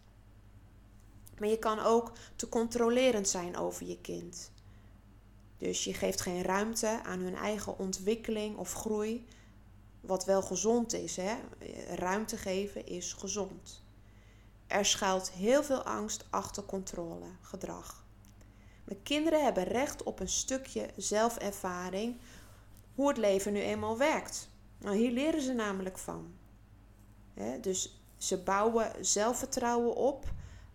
Maar 1.39 1.49
je 1.49 1.59
kan 1.59 1.79
ook 1.79 2.11
te 2.35 2.49
controlerend 2.49 3.29
zijn 3.29 3.57
over 3.57 3.85
je 3.85 4.01
kind. 4.01 4.51
Dus 5.57 5.83
je 5.83 5.93
geeft 5.93 6.21
geen 6.21 6.43
ruimte 6.43 6.99
aan 7.03 7.19
hun 7.19 7.35
eigen 7.35 7.79
ontwikkeling 7.79 8.57
of 8.57 8.73
groei, 8.73 9.25
wat 10.01 10.25
wel 10.25 10.41
gezond 10.41 10.93
is. 10.93 11.15
Hè? 11.15 11.35
Ruimte 11.95 12.37
geven 12.37 12.85
is 12.85 13.13
gezond. 13.13 13.83
Er 14.67 14.85
schuilt 14.85 15.31
heel 15.31 15.63
veel 15.63 15.83
angst 15.83 16.25
achter 16.29 16.63
controle, 16.63 17.25
gedrag. 17.41 18.05
Mijn 18.83 19.03
kinderen 19.03 19.43
hebben 19.43 19.63
recht 19.63 20.03
op 20.03 20.19
een 20.19 20.29
stukje 20.29 20.89
zelfervaring 20.95 22.17
hoe 22.95 23.07
het 23.07 23.17
leven 23.17 23.53
nu 23.53 23.59
eenmaal 23.61 23.97
werkt. 23.97 24.49
Nou, 24.77 24.95
hier 24.95 25.11
leren 25.11 25.41
ze 25.41 25.53
namelijk 25.53 25.97
van. 25.97 26.33
dus 27.61 27.99
ze 28.17 28.37
bouwen 28.37 29.05
zelfvertrouwen 29.05 29.95
op 29.95 30.25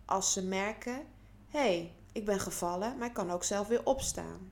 als 0.05 0.33
ze 0.33 0.43
merken: 0.43 1.05
hé, 1.49 1.59
hey, 1.59 1.95
ik 2.11 2.25
ben 2.25 2.39
gevallen, 2.39 2.97
maar 2.97 3.07
ik 3.07 3.13
kan 3.13 3.31
ook 3.31 3.43
zelf 3.43 3.67
weer 3.67 3.85
opstaan. 3.85 4.51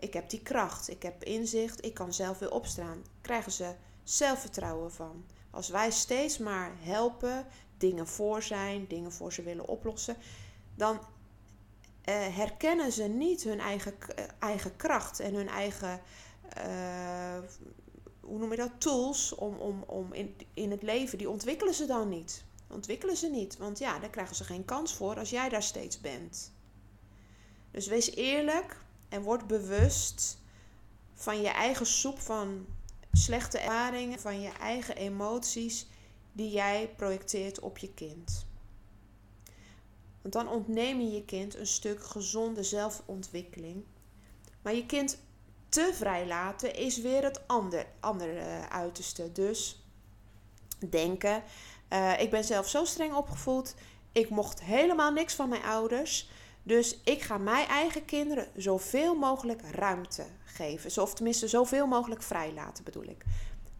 Ik 0.00 0.12
heb 0.12 0.30
die 0.30 0.42
kracht, 0.42 0.90
ik 0.90 1.02
heb 1.02 1.24
inzicht, 1.24 1.84
ik 1.84 1.94
kan 1.94 2.12
zelf 2.12 2.38
weer 2.38 2.52
opstaan. 2.52 3.04
Krijgen 3.20 3.52
ze 3.52 3.74
zelfvertrouwen 4.02 4.92
van. 4.92 5.24
Als 5.50 5.68
wij 5.68 5.90
steeds 5.90 6.38
maar 6.38 6.72
helpen, 6.78 7.46
dingen 7.78 8.06
voor 8.06 8.42
zijn, 8.42 8.86
dingen 8.88 9.12
voor 9.12 9.32
ze 9.32 9.42
willen 9.42 9.68
oplossen, 9.68 10.16
dan 10.74 10.94
uh, 10.94 12.36
herkennen 12.36 12.92
ze 12.92 13.02
niet 13.02 13.42
hun 13.42 13.60
eigen, 13.60 13.94
uh, 14.18 14.24
eigen 14.38 14.76
kracht 14.76 15.20
en 15.20 15.34
hun 15.34 15.48
eigen, 15.48 16.00
uh, 16.66 17.38
hoe 18.20 18.38
noem 18.38 18.50
je 18.50 18.56
dat, 18.56 18.70
tools 18.78 19.34
om, 19.34 19.54
om, 19.54 19.82
om 19.86 20.12
in, 20.12 20.36
in 20.54 20.70
het 20.70 20.82
leven, 20.82 21.18
die 21.18 21.30
ontwikkelen 21.30 21.74
ze 21.74 21.86
dan 21.86 22.08
niet. 22.08 22.44
Ontwikkelen 22.68 23.16
ze 23.16 23.28
niet, 23.28 23.56
want 23.56 23.78
ja, 23.78 23.98
daar 23.98 24.10
krijgen 24.10 24.36
ze 24.36 24.44
geen 24.44 24.64
kans 24.64 24.94
voor 24.94 25.18
als 25.18 25.30
jij 25.30 25.48
daar 25.48 25.62
steeds 25.62 26.00
bent. 26.00 26.52
Dus 27.70 27.86
wees 27.86 28.14
eerlijk 28.14 28.76
en 29.10 29.22
word 29.22 29.46
bewust 29.46 30.38
van 31.14 31.40
je 31.40 31.48
eigen 31.48 31.86
soep 31.86 32.18
van 32.18 32.66
slechte 33.12 33.58
ervaringen, 33.58 34.20
van 34.20 34.40
je 34.40 34.52
eigen 34.60 34.96
emoties 34.96 35.86
die 36.32 36.50
jij 36.50 36.92
projecteert 36.96 37.60
op 37.60 37.78
je 37.78 37.94
kind. 37.94 38.46
Want 40.22 40.34
dan 40.34 40.48
ontneem 40.48 41.00
je 41.00 41.10
je 41.10 41.24
kind 41.24 41.56
een 41.56 41.66
stuk 41.66 42.04
gezonde 42.04 42.62
zelfontwikkeling. 42.62 43.84
Maar 44.62 44.74
je 44.74 44.86
kind 44.86 45.18
te 45.68 45.90
vrij 45.94 46.26
laten 46.26 46.74
is 46.74 47.00
weer 47.00 47.22
het 47.22 47.48
ander, 47.48 47.86
andere 48.00 48.32
uh, 48.32 48.66
uiterste. 48.66 49.32
Dus 49.32 49.84
denken, 50.88 51.42
uh, 51.92 52.20
ik 52.20 52.30
ben 52.30 52.44
zelf 52.44 52.68
zo 52.68 52.84
streng 52.84 53.14
opgevoed. 53.14 53.74
Ik 54.12 54.30
mocht 54.30 54.62
helemaal 54.62 55.12
niks 55.12 55.34
van 55.34 55.48
mijn 55.48 55.62
ouders. 55.62 56.30
Dus 56.62 56.98
ik 57.04 57.22
ga 57.22 57.38
mijn 57.38 57.66
eigen 57.66 58.04
kinderen 58.04 58.48
zoveel 58.56 59.14
mogelijk 59.14 59.62
ruimte 59.70 60.26
geven. 60.44 61.02
Of 61.02 61.14
tenminste 61.14 61.48
zoveel 61.48 61.86
mogelijk 61.86 62.22
vrij 62.22 62.52
laten 62.52 62.84
bedoel 62.84 63.08
ik. 63.08 63.24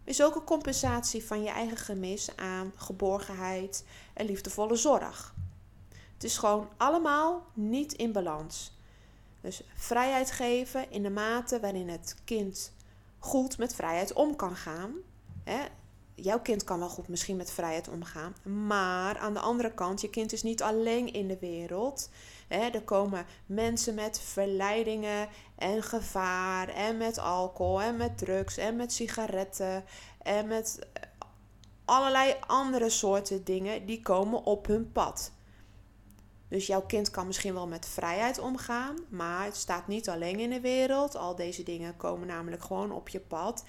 Is 0.04 0.22
ook 0.22 0.34
een 0.34 0.44
compensatie 0.44 1.24
van 1.24 1.42
je 1.42 1.50
eigen 1.50 1.76
gemis 1.76 2.36
aan 2.36 2.72
geborgenheid 2.76 3.84
en 4.14 4.26
liefdevolle 4.26 4.76
zorg. 4.76 5.34
Het 6.14 6.24
is 6.24 6.38
gewoon 6.38 6.68
allemaal 6.76 7.46
niet 7.54 7.92
in 7.92 8.12
balans. 8.12 8.78
Dus 9.40 9.62
vrijheid 9.74 10.30
geven 10.30 10.90
in 10.90 11.02
de 11.02 11.10
mate 11.10 11.60
waarin 11.60 11.88
het 11.88 12.16
kind 12.24 12.72
goed 13.18 13.58
met 13.58 13.74
vrijheid 13.74 14.12
om 14.12 14.36
kan 14.36 14.56
gaan. 14.56 14.94
Hè? 15.44 15.58
Jouw 16.14 16.40
kind 16.40 16.64
kan 16.64 16.78
wel 16.78 16.88
goed 16.88 17.08
misschien 17.08 17.36
met 17.36 17.50
vrijheid 17.50 17.88
omgaan. 17.88 18.34
Maar 18.66 19.18
aan 19.18 19.34
de 19.34 19.40
andere 19.40 19.74
kant, 19.74 20.00
je 20.00 20.10
kind 20.10 20.32
is 20.32 20.42
niet 20.42 20.62
alleen 20.62 21.12
in 21.12 21.28
de 21.28 21.38
wereld. 21.40 22.10
Er 22.50 22.82
komen 22.82 23.26
mensen 23.46 23.94
met 23.94 24.20
verleidingen 24.20 25.28
en 25.56 25.82
gevaar. 25.82 26.68
En 26.68 26.96
met 26.96 27.18
alcohol 27.18 27.82
en 27.82 27.96
met 27.96 28.18
drugs 28.18 28.56
en 28.56 28.76
met 28.76 28.92
sigaretten. 28.92 29.84
En 30.22 30.46
met 30.46 30.78
allerlei 31.84 32.34
andere 32.46 32.90
soorten 32.90 33.44
dingen 33.44 33.86
die 33.86 34.02
komen 34.02 34.44
op 34.44 34.66
hun 34.66 34.92
pad. 34.92 35.32
Dus 36.48 36.66
jouw 36.66 36.82
kind 36.82 37.10
kan 37.10 37.26
misschien 37.26 37.54
wel 37.54 37.66
met 37.66 37.86
vrijheid 37.86 38.38
omgaan, 38.38 38.96
maar 39.08 39.44
het 39.44 39.56
staat 39.56 39.88
niet 39.88 40.08
alleen 40.08 40.38
in 40.38 40.50
de 40.50 40.60
wereld. 40.60 41.16
Al 41.16 41.34
deze 41.34 41.62
dingen 41.62 41.96
komen 41.96 42.26
namelijk 42.26 42.62
gewoon 42.62 42.92
op 42.92 43.08
je 43.08 43.20
pad. 43.20 43.64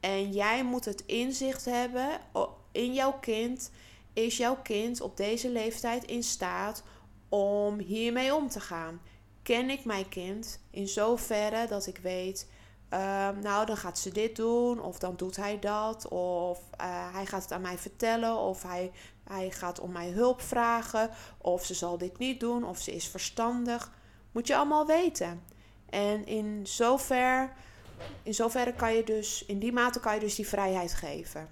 En 0.00 0.32
jij 0.32 0.64
moet 0.64 0.84
het 0.84 1.04
inzicht 1.06 1.64
hebben 1.64 2.08
in 2.72 2.94
jouw 2.94 3.18
kind. 3.20 3.70
Is 4.12 4.36
jouw 4.36 4.56
kind 4.62 5.00
op 5.00 5.16
deze 5.16 5.50
leeftijd 5.50 6.04
in 6.04 6.22
staat 6.22 6.82
om 7.28 7.78
hiermee 7.78 8.34
om 8.34 8.48
te 8.48 8.60
gaan? 8.60 9.00
Ken 9.42 9.70
ik 9.70 9.84
mijn 9.84 10.08
kind 10.08 10.60
in 10.70 10.88
zoverre 10.88 11.66
dat 11.66 11.86
ik 11.86 11.98
weet 11.98 12.46
Ehm, 12.88 13.40
nou, 13.40 13.66
dan 13.66 13.76
gaat 13.76 13.98
ze 13.98 14.12
dit 14.12 14.36
doen, 14.36 14.80
of 14.80 14.98
dan 14.98 15.16
doet 15.16 15.36
hij 15.36 15.58
dat, 15.58 16.08
of 16.08 16.58
uh, 16.80 17.12
hij 17.12 17.26
gaat 17.26 17.42
het 17.42 17.52
aan 17.52 17.60
mij 17.60 17.78
vertellen, 17.78 18.36
of 18.36 18.62
hij, 18.62 18.92
hij 19.24 19.50
gaat 19.50 19.80
om 19.80 19.92
mij 19.92 20.08
hulp 20.08 20.40
vragen, 20.40 21.10
of 21.38 21.64
ze 21.64 21.74
zal 21.74 21.98
dit 21.98 22.18
niet 22.18 22.40
doen, 22.40 22.64
of 22.64 22.78
ze 22.78 22.94
is 22.94 23.08
verstandig. 23.08 23.92
Moet 24.32 24.46
je 24.46 24.56
allemaal 24.56 24.86
weten. 24.86 25.42
En 25.90 26.26
in 26.26 26.66
zover, 26.66 27.52
in 28.22 28.34
zoverre 28.34 28.72
kan 28.72 28.94
je 28.94 29.04
dus, 29.04 29.44
in 29.44 29.58
die 29.58 29.72
mate 29.72 30.00
kan 30.00 30.14
je 30.14 30.20
dus 30.20 30.34
die 30.34 30.48
vrijheid 30.48 30.94
geven. 30.94 31.48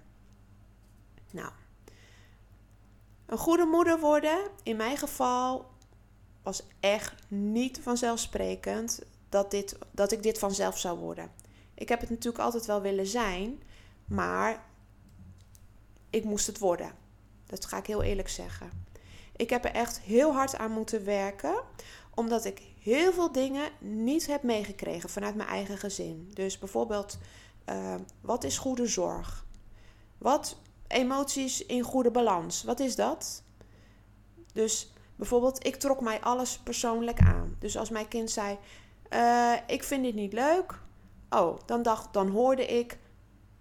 Nou, 1.30 1.50
een 3.26 3.38
goede 3.38 3.64
moeder 3.64 4.00
worden, 4.00 4.38
in 4.62 4.76
mijn 4.76 4.96
geval, 4.96 5.70
was 6.42 6.62
echt 6.80 7.14
niet 7.28 7.80
vanzelfsprekend 7.82 9.00
dat, 9.28 9.50
dit, 9.50 9.78
dat 9.90 10.12
ik 10.12 10.22
dit 10.22 10.38
vanzelf 10.38 10.78
zou 10.78 10.98
worden. 10.98 11.30
Ik 11.74 11.88
heb 11.88 12.00
het 12.00 12.10
natuurlijk 12.10 12.44
altijd 12.44 12.66
wel 12.66 12.80
willen 12.80 13.06
zijn, 13.06 13.62
maar 14.04 14.64
ik 16.10 16.24
moest 16.24 16.46
het 16.46 16.58
worden. 16.58 16.92
Dat 17.46 17.64
ga 17.64 17.76
ik 17.76 17.86
heel 17.86 18.02
eerlijk 18.02 18.28
zeggen. 18.28 18.70
Ik 19.36 19.50
heb 19.50 19.64
er 19.64 19.70
echt 19.70 20.00
heel 20.00 20.32
hard 20.32 20.56
aan 20.56 20.70
moeten 20.70 21.04
werken, 21.04 21.62
omdat 22.14 22.44
ik 22.44 22.62
heel 22.80 23.12
veel 23.12 23.32
dingen 23.32 23.70
niet 23.80 24.26
heb 24.26 24.42
meegekregen 24.42 25.08
vanuit 25.08 25.34
mijn 25.34 25.48
eigen 25.48 25.78
gezin. 25.78 26.30
Dus 26.34 26.58
bijvoorbeeld, 26.58 27.18
uh, 27.68 27.94
wat 28.20 28.44
is 28.44 28.58
goede 28.58 28.86
zorg? 28.86 29.46
Wat 30.18 30.56
emoties 30.94 31.66
in 31.66 31.82
goede 31.82 32.10
balans? 32.10 32.62
Wat 32.62 32.80
is 32.80 32.96
dat? 32.96 33.42
Dus 34.52 34.92
bijvoorbeeld, 35.16 35.66
ik 35.66 35.76
trok 35.76 36.00
mij 36.00 36.20
alles 36.20 36.58
persoonlijk 36.58 37.18
aan. 37.18 37.56
Dus 37.58 37.76
als 37.76 37.90
mijn 37.90 38.08
kind 38.08 38.30
zei: 38.30 38.58
uh, 39.10 39.52
ik 39.66 39.84
vind 39.84 40.04
dit 40.04 40.14
niet 40.14 40.32
leuk. 40.32 40.80
Oh, 41.30 41.58
dan, 41.66 41.82
dacht, 41.82 42.12
dan 42.12 42.28
hoorde 42.28 42.66
ik, 42.66 42.98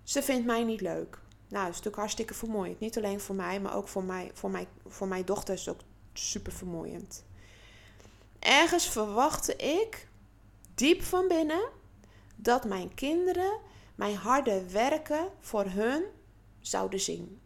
ze 0.04 0.22
vindt 0.24 0.46
mij 0.46 0.64
niet 0.64 0.82
leuk. 0.82 1.20
Nou, 1.48 1.66
dat 1.66 1.74
is 1.74 1.78
natuurlijk 1.78 1.96
hartstikke 1.96 2.34
vermoeiend. 2.34 2.80
Niet 2.80 2.98
alleen 2.98 3.20
voor 3.20 3.36
mij, 3.36 3.60
maar 3.60 3.76
ook 3.76 3.88
voor, 3.88 4.04
mij, 4.04 4.32
voor, 4.34 4.50
mij, 4.50 4.68
voor 4.88 5.08
mijn 5.08 5.26
dochter 5.26 5.54
is 5.54 5.66
het 5.66 5.76
ook 5.76 5.82
super 6.14 6.52
vermoeiend. 6.52 7.26
Ergens 8.40 8.90
verwachtte 8.90 9.56
ik, 9.56 10.08
diep 10.76 11.04
van 11.04 11.28
binnen, 11.28 11.70
dat 12.36 12.66
mijn 12.66 12.94
kinderen 12.94 13.60
mijn 13.96 14.16
harde 14.16 14.70
werken 14.72 15.30
voor 15.40 15.66
hun 15.66 16.04
zouden 16.64 17.00
zien. 17.00 17.40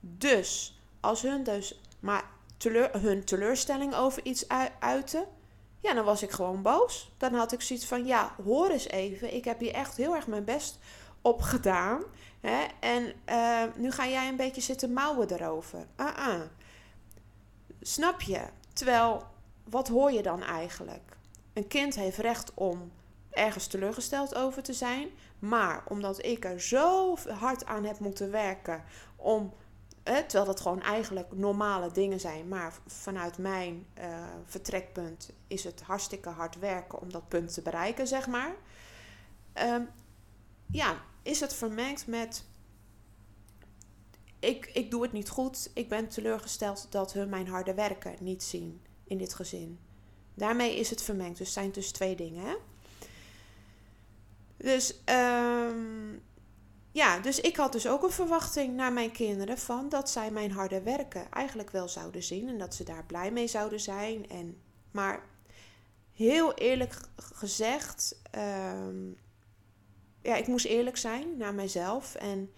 Dus, 0.00 0.80
als 1.00 1.22
hun 1.22 1.42
dus 1.42 1.80
maar 2.00 2.24
hun 2.92 3.24
teleurstelling 3.24 3.94
over 3.94 4.24
iets 4.24 4.48
uiten, 4.78 5.26
ja, 5.80 5.94
dan 5.94 6.04
was 6.04 6.22
ik 6.22 6.30
gewoon 6.30 6.62
boos. 6.62 7.10
Dan 7.16 7.34
had 7.34 7.52
ik 7.52 7.60
zoiets 7.60 7.86
van, 7.86 8.06
ja, 8.06 8.34
hoor 8.44 8.70
eens 8.70 8.88
even. 8.88 9.34
Ik 9.34 9.44
heb 9.44 9.60
hier 9.60 9.72
echt 9.72 9.96
heel 9.96 10.14
erg 10.14 10.26
mijn 10.26 10.44
best 10.44 10.78
op 11.22 11.40
gedaan. 11.40 12.02
Hè? 12.40 12.66
En 12.80 13.12
uh, 13.26 13.62
nu 13.76 13.90
ga 13.90 14.06
jij 14.06 14.28
een 14.28 14.36
beetje 14.36 14.60
zitten 14.60 14.92
mouwen 14.92 15.32
erover. 15.32 15.86
Ah, 15.96 16.40
Snap 17.80 18.20
je? 18.20 18.40
Terwijl, 18.72 19.26
wat 19.64 19.88
hoor 19.88 20.12
je 20.12 20.22
dan 20.22 20.42
eigenlijk? 20.42 21.16
Een 21.52 21.66
kind 21.66 21.94
heeft 21.94 22.18
recht 22.18 22.54
om 22.54 22.92
ergens 23.30 23.66
teleurgesteld 23.66 24.34
over 24.34 24.62
te 24.62 24.72
zijn. 24.72 25.08
Maar 25.38 25.82
omdat 25.88 26.24
ik 26.24 26.44
er 26.44 26.60
zo 26.60 27.16
hard 27.28 27.64
aan 27.66 27.84
heb 27.84 27.98
moeten 27.98 28.30
werken 28.30 28.84
om 29.16 29.52
terwijl 30.02 30.44
dat 30.44 30.60
gewoon 30.60 30.82
eigenlijk 30.82 31.32
normale 31.32 31.90
dingen 31.92 32.20
zijn. 32.20 32.48
Maar 32.48 32.74
vanuit 32.86 33.38
mijn 33.38 33.86
uh, 33.98 34.04
vertrekpunt 34.44 35.32
is 35.46 35.64
het 35.64 35.82
hartstikke 35.82 36.28
hard 36.28 36.58
werken 36.58 37.00
om 37.00 37.12
dat 37.12 37.28
punt 37.28 37.54
te 37.54 37.62
bereiken, 37.62 38.06
zeg 38.06 38.26
maar. 38.26 38.54
Um, 39.54 39.88
ja, 40.70 41.02
is 41.22 41.40
het 41.40 41.54
vermengd 41.54 42.06
met. 42.06 42.44
Ik, 44.38 44.66
ik 44.66 44.90
doe 44.90 45.02
het 45.02 45.12
niet 45.12 45.28
goed. 45.28 45.70
Ik 45.74 45.88
ben 45.88 46.08
teleurgesteld 46.08 46.86
dat 46.90 47.12
hun 47.12 47.28
mijn 47.28 47.48
harde 47.48 47.74
werken 47.74 48.16
niet 48.20 48.42
zien 48.42 48.82
in 49.04 49.18
dit 49.18 49.34
gezin. 49.34 49.78
Daarmee 50.34 50.76
is 50.76 50.90
het 50.90 51.02
vermengd. 51.02 51.38
Dus 51.38 51.46
het 51.46 51.54
zijn 51.54 51.72
dus 51.72 51.92
twee 51.92 52.16
dingen. 52.16 52.44
Hè? 52.44 52.54
Dus 54.58 54.94
um, 55.04 56.22
ja, 56.92 57.18
dus 57.18 57.40
ik 57.40 57.56
had 57.56 57.72
dus 57.72 57.86
ook 57.86 58.02
een 58.02 58.10
verwachting 58.10 58.74
naar 58.74 58.92
mijn 58.92 59.12
kinderen 59.12 59.58
van 59.58 59.88
dat 59.88 60.10
zij 60.10 60.30
mijn 60.30 60.50
harde 60.50 60.82
werken 60.82 61.30
eigenlijk 61.30 61.70
wel 61.70 61.88
zouden 61.88 62.22
zien 62.22 62.48
en 62.48 62.58
dat 62.58 62.74
ze 62.74 62.84
daar 62.84 63.04
blij 63.04 63.30
mee 63.32 63.46
zouden 63.46 63.80
zijn. 63.80 64.28
En, 64.28 64.60
maar 64.90 65.22
heel 66.12 66.54
eerlijk 66.54 67.00
gezegd, 67.16 68.20
ehm, 68.30 69.06
ja, 70.22 70.36
ik 70.36 70.46
moest 70.46 70.66
eerlijk 70.66 70.96
zijn 70.96 71.36
naar 71.36 71.54
mezelf. 71.54 72.14
En 72.14 72.52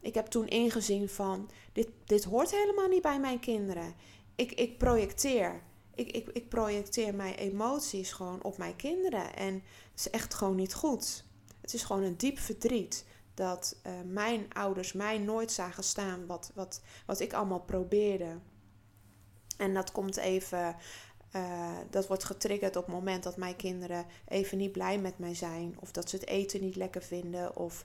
ik 0.00 0.14
heb 0.14 0.26
toen 0.26 0.48
ingezien 0.48 1.08
van 1.08 1.50
dit, 1.72 1.88
dit 2.04 2.24
hoort 2.24 2.50
helemaal 2.50 2.88
niet 2.88 3.02
bij 3.02 3.20
mijn 3.20 3.40
kinderen. 3.40 3.94
Ik, 4.34 4.52
ik 4.52 4.78
projecteer. 4.78 5.62
Ik, 5.94 6.10
ik, 6.10 6.28
ik 6.28 6.48
projecteer 6.48 7.14
mijn 7.14 7.34
emoties 7.34 8.12
gewoon 8.12 8.42
op 8.42 8.58
mijn 8.58 8.76
kinderen. 8.76 9.36
En 9.36 9.54
het 9.90 10.00
is 10.00 10.10
echt 10.10 10.34
gewoon 10.34 10.56
niet 10.56 10.74
goed. 10.74 11.24
Het 11.68 11.76
is 11.76 11.84
gewoon 11.84 12.02
een 12.02 12.16
diep 12.16 12.38
verdriet 12.38 13.04
dat 13.34 13.76
uh, 13.86 13.92
mijn 14.06 14.46
ouders 14.52 14.92
mij 14.92 15.18
nooit 15.18 15.52
zagen 15.52 15.84
staan 15.84 16.26
wat, 16.26 16.50
wat, 16.54 16.80
wat 17.06 17.20
ik 17.20 17.32
allemaal 17.32 17.60
probeerde. 17.60 18.38
En 19.56 19.74
dat 19.74 19.92
komt 19.92 20.16
even, 20.16 20.76
uh, 21.32 21.76
dat 21.90 22.06
wordt 22.06 22.24
getriggerd 22.24 22.76
op 22.76 22.84
het 22.84 22.94
moment 22.94 23.22
dat 23.22 23.36
mijn 23.36 23.56
kinderen 23.56 24.06
even 24.28 24.58
niet 24.58 24.72
blij 24.72 24.98
met 24.98 25.18
mij 25.18 25.34
zijn. 25.34 25.76
Of 25.80 25.92
dat 25.92 26.10
ze 26.10 26.16
het 26.16 26.26
eten 26.26 26.60
niet 26.60 26.76
lekker 26.76 27.02
vinden. 27.02 27.56
Of, 27.56 27.84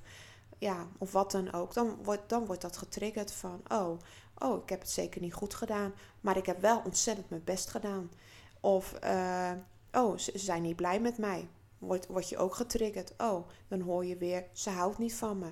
ja, 0.57 0.87
of 0.97 1.11
wat 1.11 1.31
dan 1.31 1.53
ook. 1.53 1.73
Dan 1.73 1.97
wordt, 2.03 2.29
dan 2.29 2.45
wordt 2.45 2.61
dat 2.61 2.77
getriggerd 2.77 3.31
van, 3.31 3.61
oh, 3.67 3.99
oh, 4.37 4.61
ik 4.63 4.69
heb 4.69 4.79
het 4.79 4.89
zeker 4.89 5.21
niet 5.21 5.33
goed 5.33 5.53
gedaan. 5.53 5.93
Maar 6.21 6.37
ik 6.37 6.45
heb 6.45 6.61
wel 6.61 6.81
ontzettend 6.85 7.29
mijn 7.29 7.43
best 7.43 7.69
gedaan. 7.69 8.11
Of, 8.59 8.93
uh, 9.03 9.51
oh, 9.91 10.17
ze 10.17 10.31
zijn 10.35 10.61
niet 10.61 10.75
blij 10.75 10.99
met 10.99 11.17
mij 11.17 11.47
word, 11.87 12.07
word 12.07 12.29
je 12.29 12.37
ook 12.37 12.55
getriggerd. 12.55 13.13
Oh, 13.17 13.47
dan 13.67 13.81
hoor 13.81 14.05
je 14.05 14.17
weer, 14.17 14.45
ze 14.53 14.69
houdt 14.69 14.97
niet 14.97 15.13
van 15.13 15.39
me. 15.39 15.51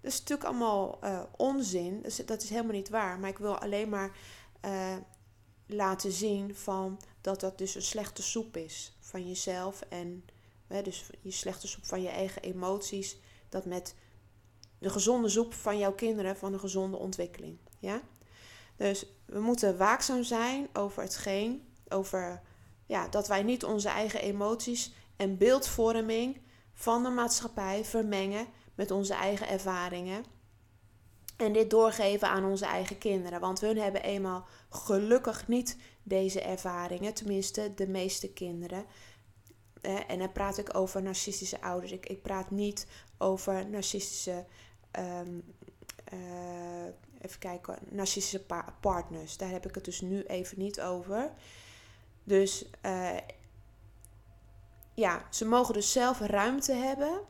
Dat 0.00 0.12
is 0.12 0.18
natuurlijk 0.18 0.48
allemaal 0.48 0.98
uh, 1.04 1.22
onzin. 1.36 2.04
Dat 2.26 2.42
is, 2.42 2.48
helemaal 2.48 2.72
niet 2.72 2.88
waar. 2.88 3.18
Maar 3.18 3.30
ik 3.30 3.38
wil 3.38 3.58
alleen 3.58 3.88
maar 3.88 4.16
uh, 4.64 4.96
laten 5.66 6.12
zien 6.12 6.54
van 6.54 7.00
dat 7.20 7.40
dat 7.40 7.58
dus 7.58 7.74
een 7.74 7.82
slechte 7.82 8.22
soep 8.22 8.56
is 8.56 8.96
van 9.00 9.28
jezelf. 9.28 9.80
En 9.88 10.24
uh, 10.68 10.82
dus 10.82 11.10
je 11.20 11.30
slechte 11.30 11.68
soep 11.68 11.84
van 11.84 12.02
je 12.02 12.08
eigen 12.08 12.42
emoties. 12.42 13.16
Dat 13.48 13.64
met 13.64 13.94
de 14.78 14.90
gezonde 14.90 15.28
soep 15.28 15.54
van 15.54 15.78
jouw 15.78 15.92
kinderen 15.92 16.36
van 16.36 16.52
een 16.52 16.60
gezonde 16.60 16.96
ontwikkeling. 16.96 17.58
Ja? 17.78 18.02
Dus 18.76 19.06
we 19.24 19.40
moeten 19.40 19.76
waakzaam 19.76 20.22
zijn 20.22 20.68
over 20.72 21.02
hetgeen, 21.02 21.68
over 21.88 22.42
ja, 22.86 23.08
dat 23.08 23.28
wij 23.28 23.42
niet 23.42 23.64
onze 23.64 23.88
eigen 23.88 24.20
emoties 24.20 24.92
en 25.16 25.38
beeldvorming 25.38 26.40
van 26.72 27.02
de 27.02 27.08
maatschappij 27.08 27.84
vermengen 27.84 28.46
met 28.74 28.90
onze 28.90 29.14
eigen 29.14 29.48
ervaringen. 29.48 30.24
En 31.36 31.52
dit 31.52 31.70
doorgeven 31.70 32.28
aan 32.28 32.44
onze 32.44 32.66
eigen 32.66 32.98
kinderen. 32.98 33.40
Want 33.40 33.60
hun 33.60 33.78
hebben 33.78 34.02
eenmaal 34.02 34.46
gelukkig 34.70 35.48
niet 35.48 35.76
deze 36.02 36.40
ervaringen. 36.40 37.14
Tenminste, 37.14 37.72
de 37.74 37.88
meeste 37.88 38.32
kinderen. 38.32 38.84
En 40.06 40.18
dan 40.18 40.32
praat 40.32 40.58
ik 40.58 40.76
over 40.76 41.02
narcistische 41.02 41.60
ouders. 41.60 41.92
Ik, 41.92 42.06
ik 42.06 42.22
praat 42.22 42.50
niet 42.50 42.86
over 43.18 43.68
narcistische. 43.68 44.44
Um, 44.98 45.44
uh, 46.12 46.84
even 47.20 47.38
kijken, 47.38 47.78
narcistische 47.88 48.44
partners. 48.80 49.36
Daar 49.36 49.50
heb 49.50 49.66
ik 49.66 49.74
het 49.74 49.84
dus 49.84 50.00
nu 50.00 50.22
even 50.22 50.58
niet 50.58 50.80
over. 50.80 51.30
Dus 52.24 52.64
uh, 52.86 53.16
ja, 54.94 55.26
ze 55.30 55.44
mogen 55.44 55.74
dus 55.74 55.92
zelf 55.92 56.20
ruimte 56.20 56.72
hebben 56.72 57.20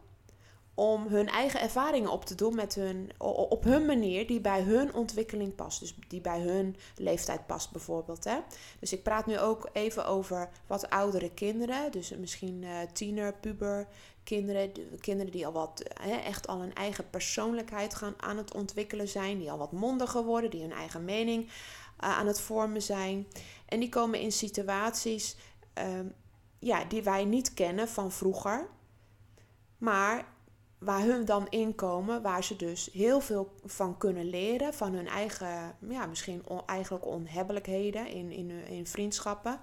om 0.75 1.07
hun 1.07 1.29
eigen 1.29 1.61
ervaringen 1.61 2.11
op 2.11 2.25
te 2.25 2.35
doen 2.35 2.55
met 2.55 2.75
hun, 2.75 3.11
op 3.49 3.65
hun 3.65 3.87
manier 3.87 4.27
die 4.27 4.41
bij 4.41 4.63
hun 4.63 4.95
ontwikkeling 4.95 5.55
past. 5.55 5.81
Dus 5.81 5.97
die 6.09 6.21
bij 6.21 6.41
hun 6.41 6.77
leeftijd 6.97 7.47
past 7.47 7.71
bijvoorbeeld. 7.71 8.25
Hè? 8.25 8.39
Dus 8.79 8.93
ik 8.93 9.03
praat 9.03 9.27
nu 9.27 9.39
ook 9.39 9.69
even 9.73 10.07
over 10.07 10.51
wat 10.67 10.91
oudere 10.91 11.31
kinderen. 11.31 11.93
Dus 11.93 12.11
misschien 12.17 12.63
uh, 12.63 12.79
tiener, 12.93 13.35
puber, 13.35 13.89
kinderen. 14.25 14.73
Kinderen 15.01 15.33
die 15.33 15.47
al 15.47 15.53
wat, 15.53 15.83
hè, 16.01 16.17
echt 16.17 16.47
al 16.47 16.63
een 16.63 16.75
eigen 16.75 17.11
persoonlijkheid 17.11 17.95
gaan 17.95 18.15
aan 18.17 18.37
het 18.37 18.55
ontwikkelen 18.55 19.09
zijn. 19.09 19.39
Die 19.39 19.51
al 19.51 19.59
wat 19.59 19.73
mondiger 19.73 20.25
worden, 20.25 20.51
die 20.51 20.61
hun 20.61 20.73
eigen 20.73 21.05
mening 21.05 21.45
uh, 21.45 21.51
aan 21.99 22.27
het 22.27 22.41
vormen 22.41 22.83
zijn. 22.83 23.27
En 23.67 23.81
die 23.81 23.89
komen 23.89 24.21
in 24.21 24.33
situaties 24.33 25.37
uh, 25.79 25.85
ja, 26.63 26.85
die 26.85 27.03
wij 27.03 27.25
niet 27.25 27.55
kennen 27.55 27.89
van 27.89 28.13
vroeger. 28.13 28.69
Maar 29.79 30.27
waar 30.79 31.03
hun 31.03 31.25
dan 31.25 31.49
inkomen, 31.49 32.23
waar 32.23 32.45
ze 32.45 32.57
dus 32.57 32.91
heel 32.93 33.21
veel 33.21 33.55
van 33.65 33.99
kunnen 33.99 34.25
leren, 34.25 34.75
van 34.75 34.93
hun 34.93 35.09
eigen, 35.09 35.77
ja, 35.89 36.07
misschien 36.07 36.43
eigenlijk 36.67 37.07
onhebbelijkheden 37.07 38.07
in, 38.07 38.31
in, 38.31 38.51
in 38.51 38.87
vriendschappen. 38.87 39.61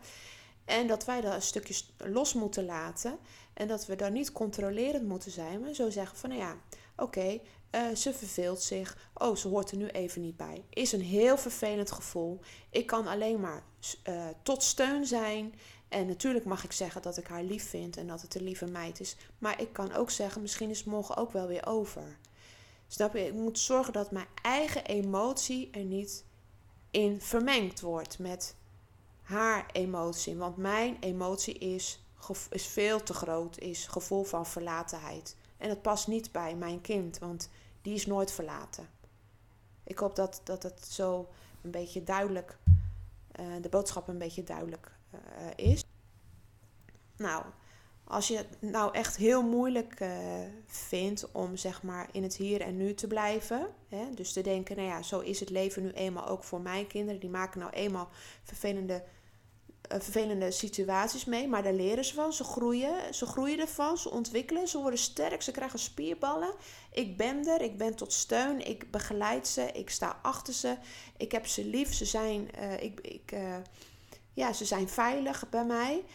En 0.65 0.87
dat 0.87 1.05
wij 1.05 1.21
dat 1.21 1.33
een 1.33 1.41
stukje 1.41 1.83
los 1.97 2.33
moeten 2.33 2.65
laten 2.65 3.17
en 3.53 3.67
dat 3.67 3.85
we 3.85 3.95
daar 3.95 4.11
niet 4.11 4.31
controlerend 4.31 5.07
moeten 5.07 5.31
zijn, 5.31 5.61
maar 5.61 5.73
zo 5.73 5.89
zeggen 5.89 6.17
van, 6.17 6.29
nou 6.29 6.41
ja, 6.41 6.55
oké, 6.95 7.39
uh, 7.75 7.95
ze 7.95 8.13
verveelt 8.13 8.61
zich. 8.61 8.97
Oh, 9.13 9.35
ze 9.35 9.47
hoort 9.47 9.71
er 9.71 9.77
nu 9.77 9.87
even 9.87 10.21
niet 10.21 10.37
bij. 10.37 10.63
Is 10.69 10.91
een 10.91 11.01
heel 11.01 11.37
vervelend 11.37 11.91
gevoel. 11.91 12.39
Ik 12.69 12.85
kan 12.85 13.07
alleen 13.07 13.39
maar 13.39 13.63
uh, 14.09 14.25
tot 14.43 14.63
steun 14.63 15.05
zijn. 15.05 15.53
En 15.89 16.07
natuurlijk 16.07 16.45
mag 16.45 16.63
ik 16.63 16.71
zeggen 16.71 17.01
dat 17.01 17.17
ik 17.17 17.27
haar 17.27 17.43
lief 17.43 17.69
vind 17.69 17.97
en 17.97 18.07
dat 18.07 18.21
het 18.21 18.35
een 18.35 18.43
lieve 18.43 18.65
meid 18.65 18.99
is. 18.99 19.15
Maar 19.37 19.61
ik 19.61 19.73
kan 19.73 19.93
ook 19.93 20.09
zeggen, 20.09 20.41
misschien 20.41 20.69
is 20.69 20.77
het 20.77 20.87
morgen 20.87 21.17
ook 21.17 21.31
wel 21.31 21.47
weer 21.47 21.65
over. 21.65 22.17
Snap? 22.87 23.15
Ik 23.15 23.33
moet 23.33 23.59
zorgen 23.59 23.93
dat 23.93 24.11
mijn 24.11 24.27
eigen 24.41 24.85
emotie 24.85 25.69
er 25.71 25.83
niet 25.83 26.23
in 26.91 27.21
vermengd 27.21 27.81
wordt 27.81 28.19
met 28.19 28.55
haar 29.21 29.65
emotie. 29.71 30.35
Want 30.35 30.57
mijn 30.57 30.97
emotie 30.99 31.57
is, 31.57 32.03
is 32.49 32.65
veel 32.65 33.03
te 33.03 33.13
groot, 33.13 33.57
is 33.57 33.87
gevoel 33.87 34.23
van 34.23 34.45
verlatenheid. 34.45 35.35
En 35.57 35.69
dat 35.69 35.81
past 35.81 36.07
niet 36.07 36.31
bij 36.31 36.55
mijn 36.55 36.81
kind, 36.81 37.17
want 37.17 37.49
die 37.81 37.93
is 37.93 38.05
nooit 38.05 38.31
verlaten. 38.31 38.89
Ik 39.83 39.97
hoop 39.97 40.15
dat, 40.15 40.41
dat 40.43 40.63
het 40.63 40.85
zo 40.89 41.27
een 41.61 41.71
beetje 41.71 42.03
duidelijk, 42.03 42.57
uh, 43.39 43.45
de 43.61 43.69
boodschap 43.69 44.07
een 44.07 44.17
beetje 44.17 44.43
duidelijk 44.43 44.91
is. 45.55 45.83
Nou, 47.17 47.43
als 48.09 48.27
je 48.27 48.37
het 48.37 48.47
nou 48.59 48.93
echt 48.93 49.17
heel 49.17 49.43
moeilijk 49.43 49.99
uh, 49.99 50.09
vindt 50.65 51.31
om 51.31 51.57
zeg 51.57 51.83
maar 51.83 52.09
in 52.11 52.23
het 52.23 52.35
hier 52.35 52.61
en 52.61 52.77
nu 52.77 52.93
te 52.93 53.07
blijven. 53.07 53.67
Hè, 53.87 54.13
dus 54.13 54.33
te 54.33 54.41
denken, 54.41 54.75
nou 54.75 54.87
ja, 54.87 55.01
zo 55.01 55.19
is 55.19 55.39
het 55.39 55.49
leven 55.49 55.83
nu 55.83 55.91
eenmaal 55.91 56.27
ook 56.27 56.43
voor 56.43 56.61
mijn 56.61 56.87
kinderen. 56.87 57.19
Die 57.19 57.29
maken 57.29 57.59
nou 57.59 57.71
eenmaal 57.71 58.09
vervelende 58.43 59.03
eh, 59.81 59.99
vervelende 59.99 60.51
situaties 60.51 61.25
mee, 61.25 61.47
maar 61.47 61.63
daar 61.63 61.73
leren 61.73 62.05
ze 62.05 62.13
van. 62.13 62.33
Ze 62.33 62.43
groeien, 62.43 63.13
ze 63.13 63.25
groeien 63.25 63.59
ervan, 63.59 63.97
ze 63.97 64.09
ontwikkelen, 64.09 64.67
ze 64.67 64.77
worden 64.77 64.99
sterk, 64.99 65.41
ze 65.41 65.51
krijgen 65.51 65.79
spierballen. 65.79 66.53
Ik 66.91 67.17
ben 67.17 67.47
er, 67.47 67.61
ik 67.61 67.77
ben 67.77 67.95
tot 67.95 68.13
steun, 68.13 68.67
ik 68.67 68.91
begeleid 68.91 69.47
ze, 69.47 69.71
ik 69.71 69.89
sta 69.89 70.19
achter 70.21 70.53
ze, 70.53 70.77
ik 71.17 71.31
heb 71.31 71.47
ze 71.47 71.65
lief, 71.65 71.93
ze 71.93 72.05
zijn, 72.05 72.49
ik, 72.79 72.99
ik, 72.99 73.33
ja, 74.39 74.53
ze 74.53 74.65
zijn 74.65 74.89
veilig 74.89 75.49
bij 75.49 75.65
mij. 75.65 76.05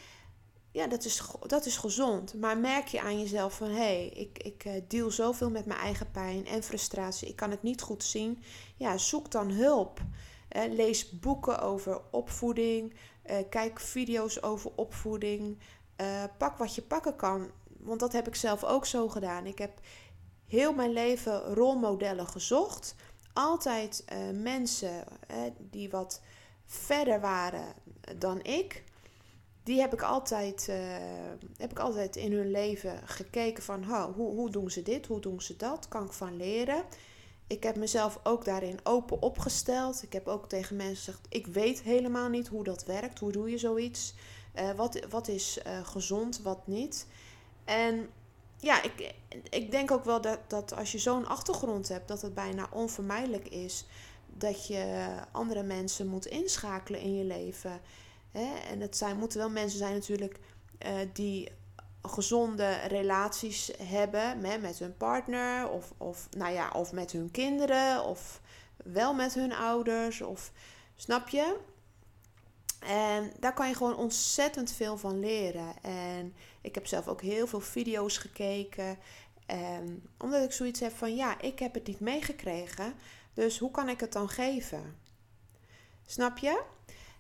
Ja, 0.70 0.87
dat 0.87 1.04
is, 1.04 1.22
dat 1.46 1.66
is 1.66 1.76
gezond. 1.76 2.34
Maar 2.34 2.58
merk 2.58 2.87
je 2.87 3.00
aan 3.00 3.20
jezelf 3.20 3.56
van 3.56 3.68
hé, 3.68 3.74
hey, 3.74 4.06
ik, 4.06 4.38
ik 4.38 4.90
deal 4.90 5.10
zoveel 5.10 5.50
met 5.50 5.66
mijn 5.66 5.80
eigen 5.80 6.10
pijn 6.10 6.46
en 6.46 6.62
frustratie, 6.62 7.28
ik 7.28 7.37
kan 7.37 7.50
het 7.50 7.62
niet 7.62 7.82
goed 7.82 8.04
zien. 8.04 8.42
Ja, 8.76 8.98
zoek 8.98 9.30
dan 9.30 9.50
hulp. 9.50 10.00
lees 10.70 11.18
boeken 11.18 11.60
over 11.60 12.00
opvoeding, 12.10 12.94
uh, 13.26 13.37
kijk 13.50 13.80
video's 13.80 14.42
over 14.42 14.70
opvoeding. 14.74 15.58
Pak 16.38 16.56
wat 16.58 16.74
je 16.74 16.82
pakken 16.82 17.16
kan. 17.16 17.50
Want 17.78 18.00
dat 18.00 18.12
heb 18.12 18.26
ik 18.26 18.34
zelf 18.34 18.64
ook 18.64 18.87
zo 18.87 19.08
gedaan. 19.08 19.46
Ik 19.46 19.58
heb 19.58 19.80
heel 20.46 20.72
mijn 20.72 20.92
leven 20.92 21.40
rolmodellen 21.40 22.26
gezocht. 22.26 22.94
Altijd 23.32 24.04
mensen 24.32 25.04
die 25.58 25.90
wat 25.90 26.20
verder 26.66 27.20
waren 27.20 27.74
dan 28.16 28.42
ik. 28.42 28.85
Die 29.62 29.81
heb 29.81 29.92
ik 29.92 30.03
altijd, 30.03 30.72
heb 31.57 31.70
ik 31.70 31.79
altijd 31.79 32.16
in 32.16 32.33
hun 32.33 32.50
leven 32.50 33.00
gekeken 33.05 33.62
van 33.62 33.85
hoe, 33.85 34.35
hoe 34.35 34.50
doen 34.50 34.70
ze 34.70 34.83
dit, 34.83 35.07
hoe 35.07 35.20
doen 35.20 35.40
ze 35.40 35.57
dat, 35.57 35.88
kan 35.88 36.05
ik 36.05 36.12
van 36.12 36.37
leren. 36.37 36.85
Ik 37.46 37.62
heb 37.62 37.77
mezelf 37.77 38.20
ook 38.22 38.44
daarin 38.44 38.79
open 38.83 39.22
opgesteld. 39.22 40.03
Ik 40.03 40.12
heb 40.12 40.29
ook 40.29 40.48
tegen 40.48 40.77
mensen 40.77 41.05
gezegd: 41.05 41.27
ik 41.29 41.46
weet 41.46 41.83
helemaal 41.83 42.29
niet 42.29 42.48
hoe 42.48 42.64
dat 42.64 42.85
werkt. 42.85 43.18
Hoe 43.18 43.33
doe 43.33 43.50
je 43.50 43.59
zoiets? 43.59 44.14
Uh, 44.55 44.70
wat, 44.70 45.07
wat 45.11 45.29
is 45.29 45.59
uh, 45.66 45.87
gezond, 45.87 46.42
wat 46.42 46.66
niet? 46.66 47.07
En 47.64 48.09
ja, 48.57 48.83
ik, 48.83 49.14
ik 49.50 49.70
denk 49.70 49.90
ook 49.90 50.05
wel 50.05 50.20
dat, 50.20 50.38
dat 50.46 50.74
als 50.77 50.92
je 50.92 50.98
zo'n 50.98 51.27
achtergrond 51.27 51.88
hebt, 51.88 52.09
dat 52.09 52.22
het 52.22 52.35
bijna 52.35 52.68
onvermijdelijk 52.70 53.48
is 53.48 53.87
dat 54.37 54.66
je 54.66 55.07
andere 55.33 55.62
mensen 55.62 56.07
moet 56.07 56.27
inschakelen 56.27 57.01
in 57.01 57.14
je 57.16 57.25
leven. 57.25 57.81
En 58.70 58.81
het 58.81 58.97
zijn, 58.97 59.16
moeten 59.16 59.38
wel 59.38 59.51
mensen 59.51 59.79
zijn 59.79 59.92
natuurlijk 59.92 60.38
uh, 60.87 60.92
die 61.12 61.53
gezonde 62.03 62.75
relaties 62.88 63.70
hebben 63.83 64.40
met, 64.40 64.79
hun 64.79 64.97
partner 64.97 65.68
of, 65.68 65.92
of, 65.97 66.29
nou 66.31 66.53
ja, 66.53 66.70
of 66.70 66.92
met 66.92 67.12
hun 67.12 67.31
kinderen 67.31 68.05
of 68.05 68.40
wel 68.85 69.14
met 69.14 69.35
hun 69.35 69.55
ouders 69.55 70.20
of 70.20 70.53
snap 70.97 71.29
je? 71.29 71.57
En 72.87 73.33
daar 73.40 73.55
kan 73.55 73.68
je 73.68 73.75
gewoon 73.75 73.97
ontzettend 73.97 74.73
veel 74.73 74.97
van 74.97 75.20
leren. 75.20 75.83
En 75.83 76.35
ik 76.61 76.75
heb 76.75 76.87
zelf 76.87 77.09
ook 77.09 77.23
heel 77.23 77.47
veel 77.47 77.61
video's 77.61 78.16
gekeken. 78.16 78.99
En 79.47 80.03
omdat 80.18 80.44
ik 80.44 80.53
zoiets 80.53 80.81
heb 80.81 80.97
van 80.97 81.16
ja, 81.16 81.40
ik 81.40 81.59
heb 81.59 81.75
het 81.75 81.87
niet 81.87 82.01
meegekregen. 82.01 82.94
Dus 83.35 83.59
hoe 83.59 83.70
kan 83.70 83.88
ik 83.88 84.01
het 84.01 84.12
dan 84.12 84.29
geven? 84.29 84.99
Snap 86.07 86.38
je? 86.38 86.62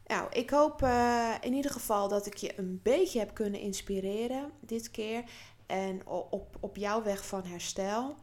Nou, 0.06 0.28
ik 0.32 0.50
hoop 0.50 0.82
uh, 0.82 1.34
in 1.40 1.52
ieder 1.52 1.70
geval 1.70 2.08
dat 2.08 2.26
ik 2.26 2.36
je 2.36 2.58
een 2.58 2.80
beetje 2.82 3.18
heb 3.18 3.34
kunnen 3.34 3.60
inspireren 3.60 4.50
dit 4.60 4.90
keer. 4.90 5.24
En 5.66 6.06
op, 6.06 6.56
op 6.60 6.76
jouw 6.76 7.02
weg 7.02 7.26
van 7.26 7.44
herstel. 7.44 8.14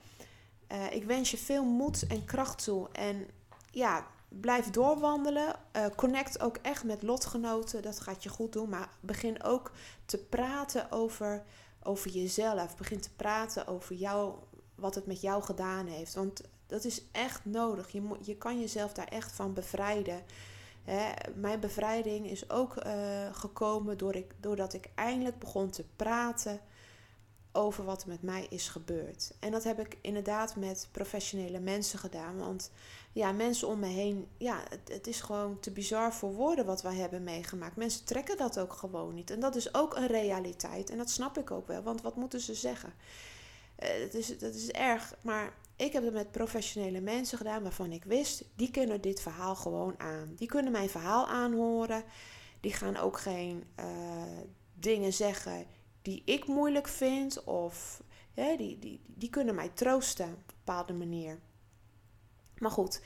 Uh, 0.71 0.91
ik 0.91 1.03
wens 1.03 1.31
je 1.31 1.37
veel 1.37 1.63
moed 1.63 2.07
en 2.07 2.25
kracht 2.25 2.63
toe. 2.63 2.89
En 2.91 3.27
ja, 3.71 4.07
blijf 4.29 4.69
doorwandelen. 4.69 5.55
Uh, 5.75 5.85
connect 5.95 6.41
ook 6.41 6.57
echt 6.57 6.83
met 6.83 7.03
lotgenoten. 7.03 7.81
Dat 7.81 7.99
gaat 7.99 8.23
je 8.23 8.29
goed 8.29 8.53
doen. 8.53 8.69
Maar 8.69 8.89
begin 8.99 9.43
ook 9.43 9.71
te 10.05 10.17
praten 10.17 10.91
over, 10.91 11.43
over 11.83 12.11
jezelf. 12.11 12.77
Begin 12.77 13.01
te 13.01 13.13
praten 13.15 13.67
over 13.67 13.95
jou, 13.95 14.35
wat 14.75 14.95
het 14.95 15.05
met 15.05 15.21
jou 15.21 15.43
gedaan 15.43 15.87
heeft. 15.87 16.13
Want 16.13 16.41
dat 16.71 16.85
is 16.85 17.01
echt 17.11 17.45
nodig. 17.45 17.91
Je, 17.91 18.01
je 18.21 18.37
kan 18.37 18.59
jezelf 18.59 18.93
daar 18.93 19.07
echt 19.07 19.31
van 19.31 19.53
bevrijden. 19.53 20.23
Hè, 20.83 21.11
mijn 21.35 21.59
bevrijding 21.59 22.29
is 22.29 22.49
ook 22.49 22.85
uh, 22.85 22.93
gekomen 23.31 23.97
door 23.97 24.15
ik, 24.15 24.33
doordat 24.39 24.73
ik 24.73 24.89
eindelijk 24.95 25.39
begon 25.39 25.69
te 25.69 25.85
praten 25.95 26.59
over 27.51 27.83
wat 27.83 28.05
met 28.05 28.21
mij 28.21 28.45
is 28.49 28.67
gebeurd. 28.67 29.33
En 29.39 29.51
dat 29.51 29.63
heb 29.63 29.79
ik 29.79 29.97
inderdaad 30.01 30.55
met 30.55 30.87
professionele 30.91 31.59
mensen 31.59 31.99
gedaan. 31.99 32.37
Want 32.37 32.71
ja, 33.11 33.31
mensen 33.31 33.67
om 33.67 33.79
me 33.79 33.87
heen, 33.87 34.27
ja, 34.37 34.63
het, 34.69 34.89
het 34.93 35.07
is 35.07 35.21
gewoon 35.21 35.59
te 35.59 35.71
bizar 35.71 36.13
voor 36.13 36.33
woorden 36.33 36.65
wat 36.65 36.81
wij 36.81 36.95
hebben 36.95 37.23
meegemaakt. 37.23 37.75
Mensen 37.75 38.05
trekken 38.05 38.37
dat 38.37 38.59
ook 38.59 38.73
gewoon 38.73 39.13
niet. 39.13 39.31
En 39.31 39.39
dat 39.39 39.55
is 39.55 39.73
ook 39.73 39.95
een 39.95 40.07
realiteit. 40.07 40.89
En 40.89 40.97
dat 40.97 41.09
snap 41.09 41.37
ik 41.37 41.51
ook 41.51 41.67
wel, 41.67 41.81
want 41.81 42.01
wat 42.01 42.15
moeten 42.15 42.39
ze 42.39 42.53
zeggen? 42.53 42.93
Uh, 43.83 43.89
het 43.89 44.13
is, 44.13 44.37
dat 44.37 44.53
is 44.53 44.71
erg, 44.71 45.15
maar 45.21 45.53
ik 45.81 45.93
heb 45.93 46.03
het 46.03 46.13
met 46.13 46.31
professionele 46.31 47.01
mensen 47.01 47.37
gedaan 47.37 47.63
waarvan 47.63 47.91
ik 47.91 48.03
wist, 48.03 48.43
die 48.55 48.71
kunnen 48.71 49.01
dit 49.01 49.21
verhaal 49.21 49.55
gewoon 49.55 49.99
aan. 49.99 50.33
Die 50.35 50.47
kunnen 50.47 50.71
mijn 50.71 50.89
verhaal 50.89 51.27
aanhoren. 51.27 52.03
Die 52.59 52.73
gaan 52.73 52.97
ook 52.97 53.19
geen 53.19 53.63
uh, 53.79 53.85
dingen 54.73 55.13
zeggen 55.13 55.65
die 56.01 56.21
ik 56.25 56.47
moeilijk 56.47 56.87
vind. 56.87 57.43
Of 57.43 58.03
die, 58.33 58.79
die, 58.79 59.01
die 59.07 59.29
kunnen 59.29 59.55
mij 59.55 59.69
troosten 59.69 60.25
op 60.25 60.37
een 60.37 60.55
bepaalde 60.63 60.93
manier. 60.93 61.39
Maar 62.57 62.71
goed, 62.71 63.01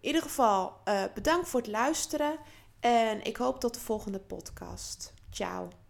in 0.00 0.06
ieder 0.06 0.22
geval 0.22 0.80
uh, 0.84 1.04
bedankt 1.14 1.48
voor 1.48 1.60
het 1.60 1.70
luisteren. 1.70 2.38
En 2.80 3.24
ik 3.24 3.36
hoop 3.36 3.60
tot 3.60 3.74
de 3.74 3.80
volgende 3.80 4.20
podcast. 4.20 5.14
Ciao. 5.30 5.83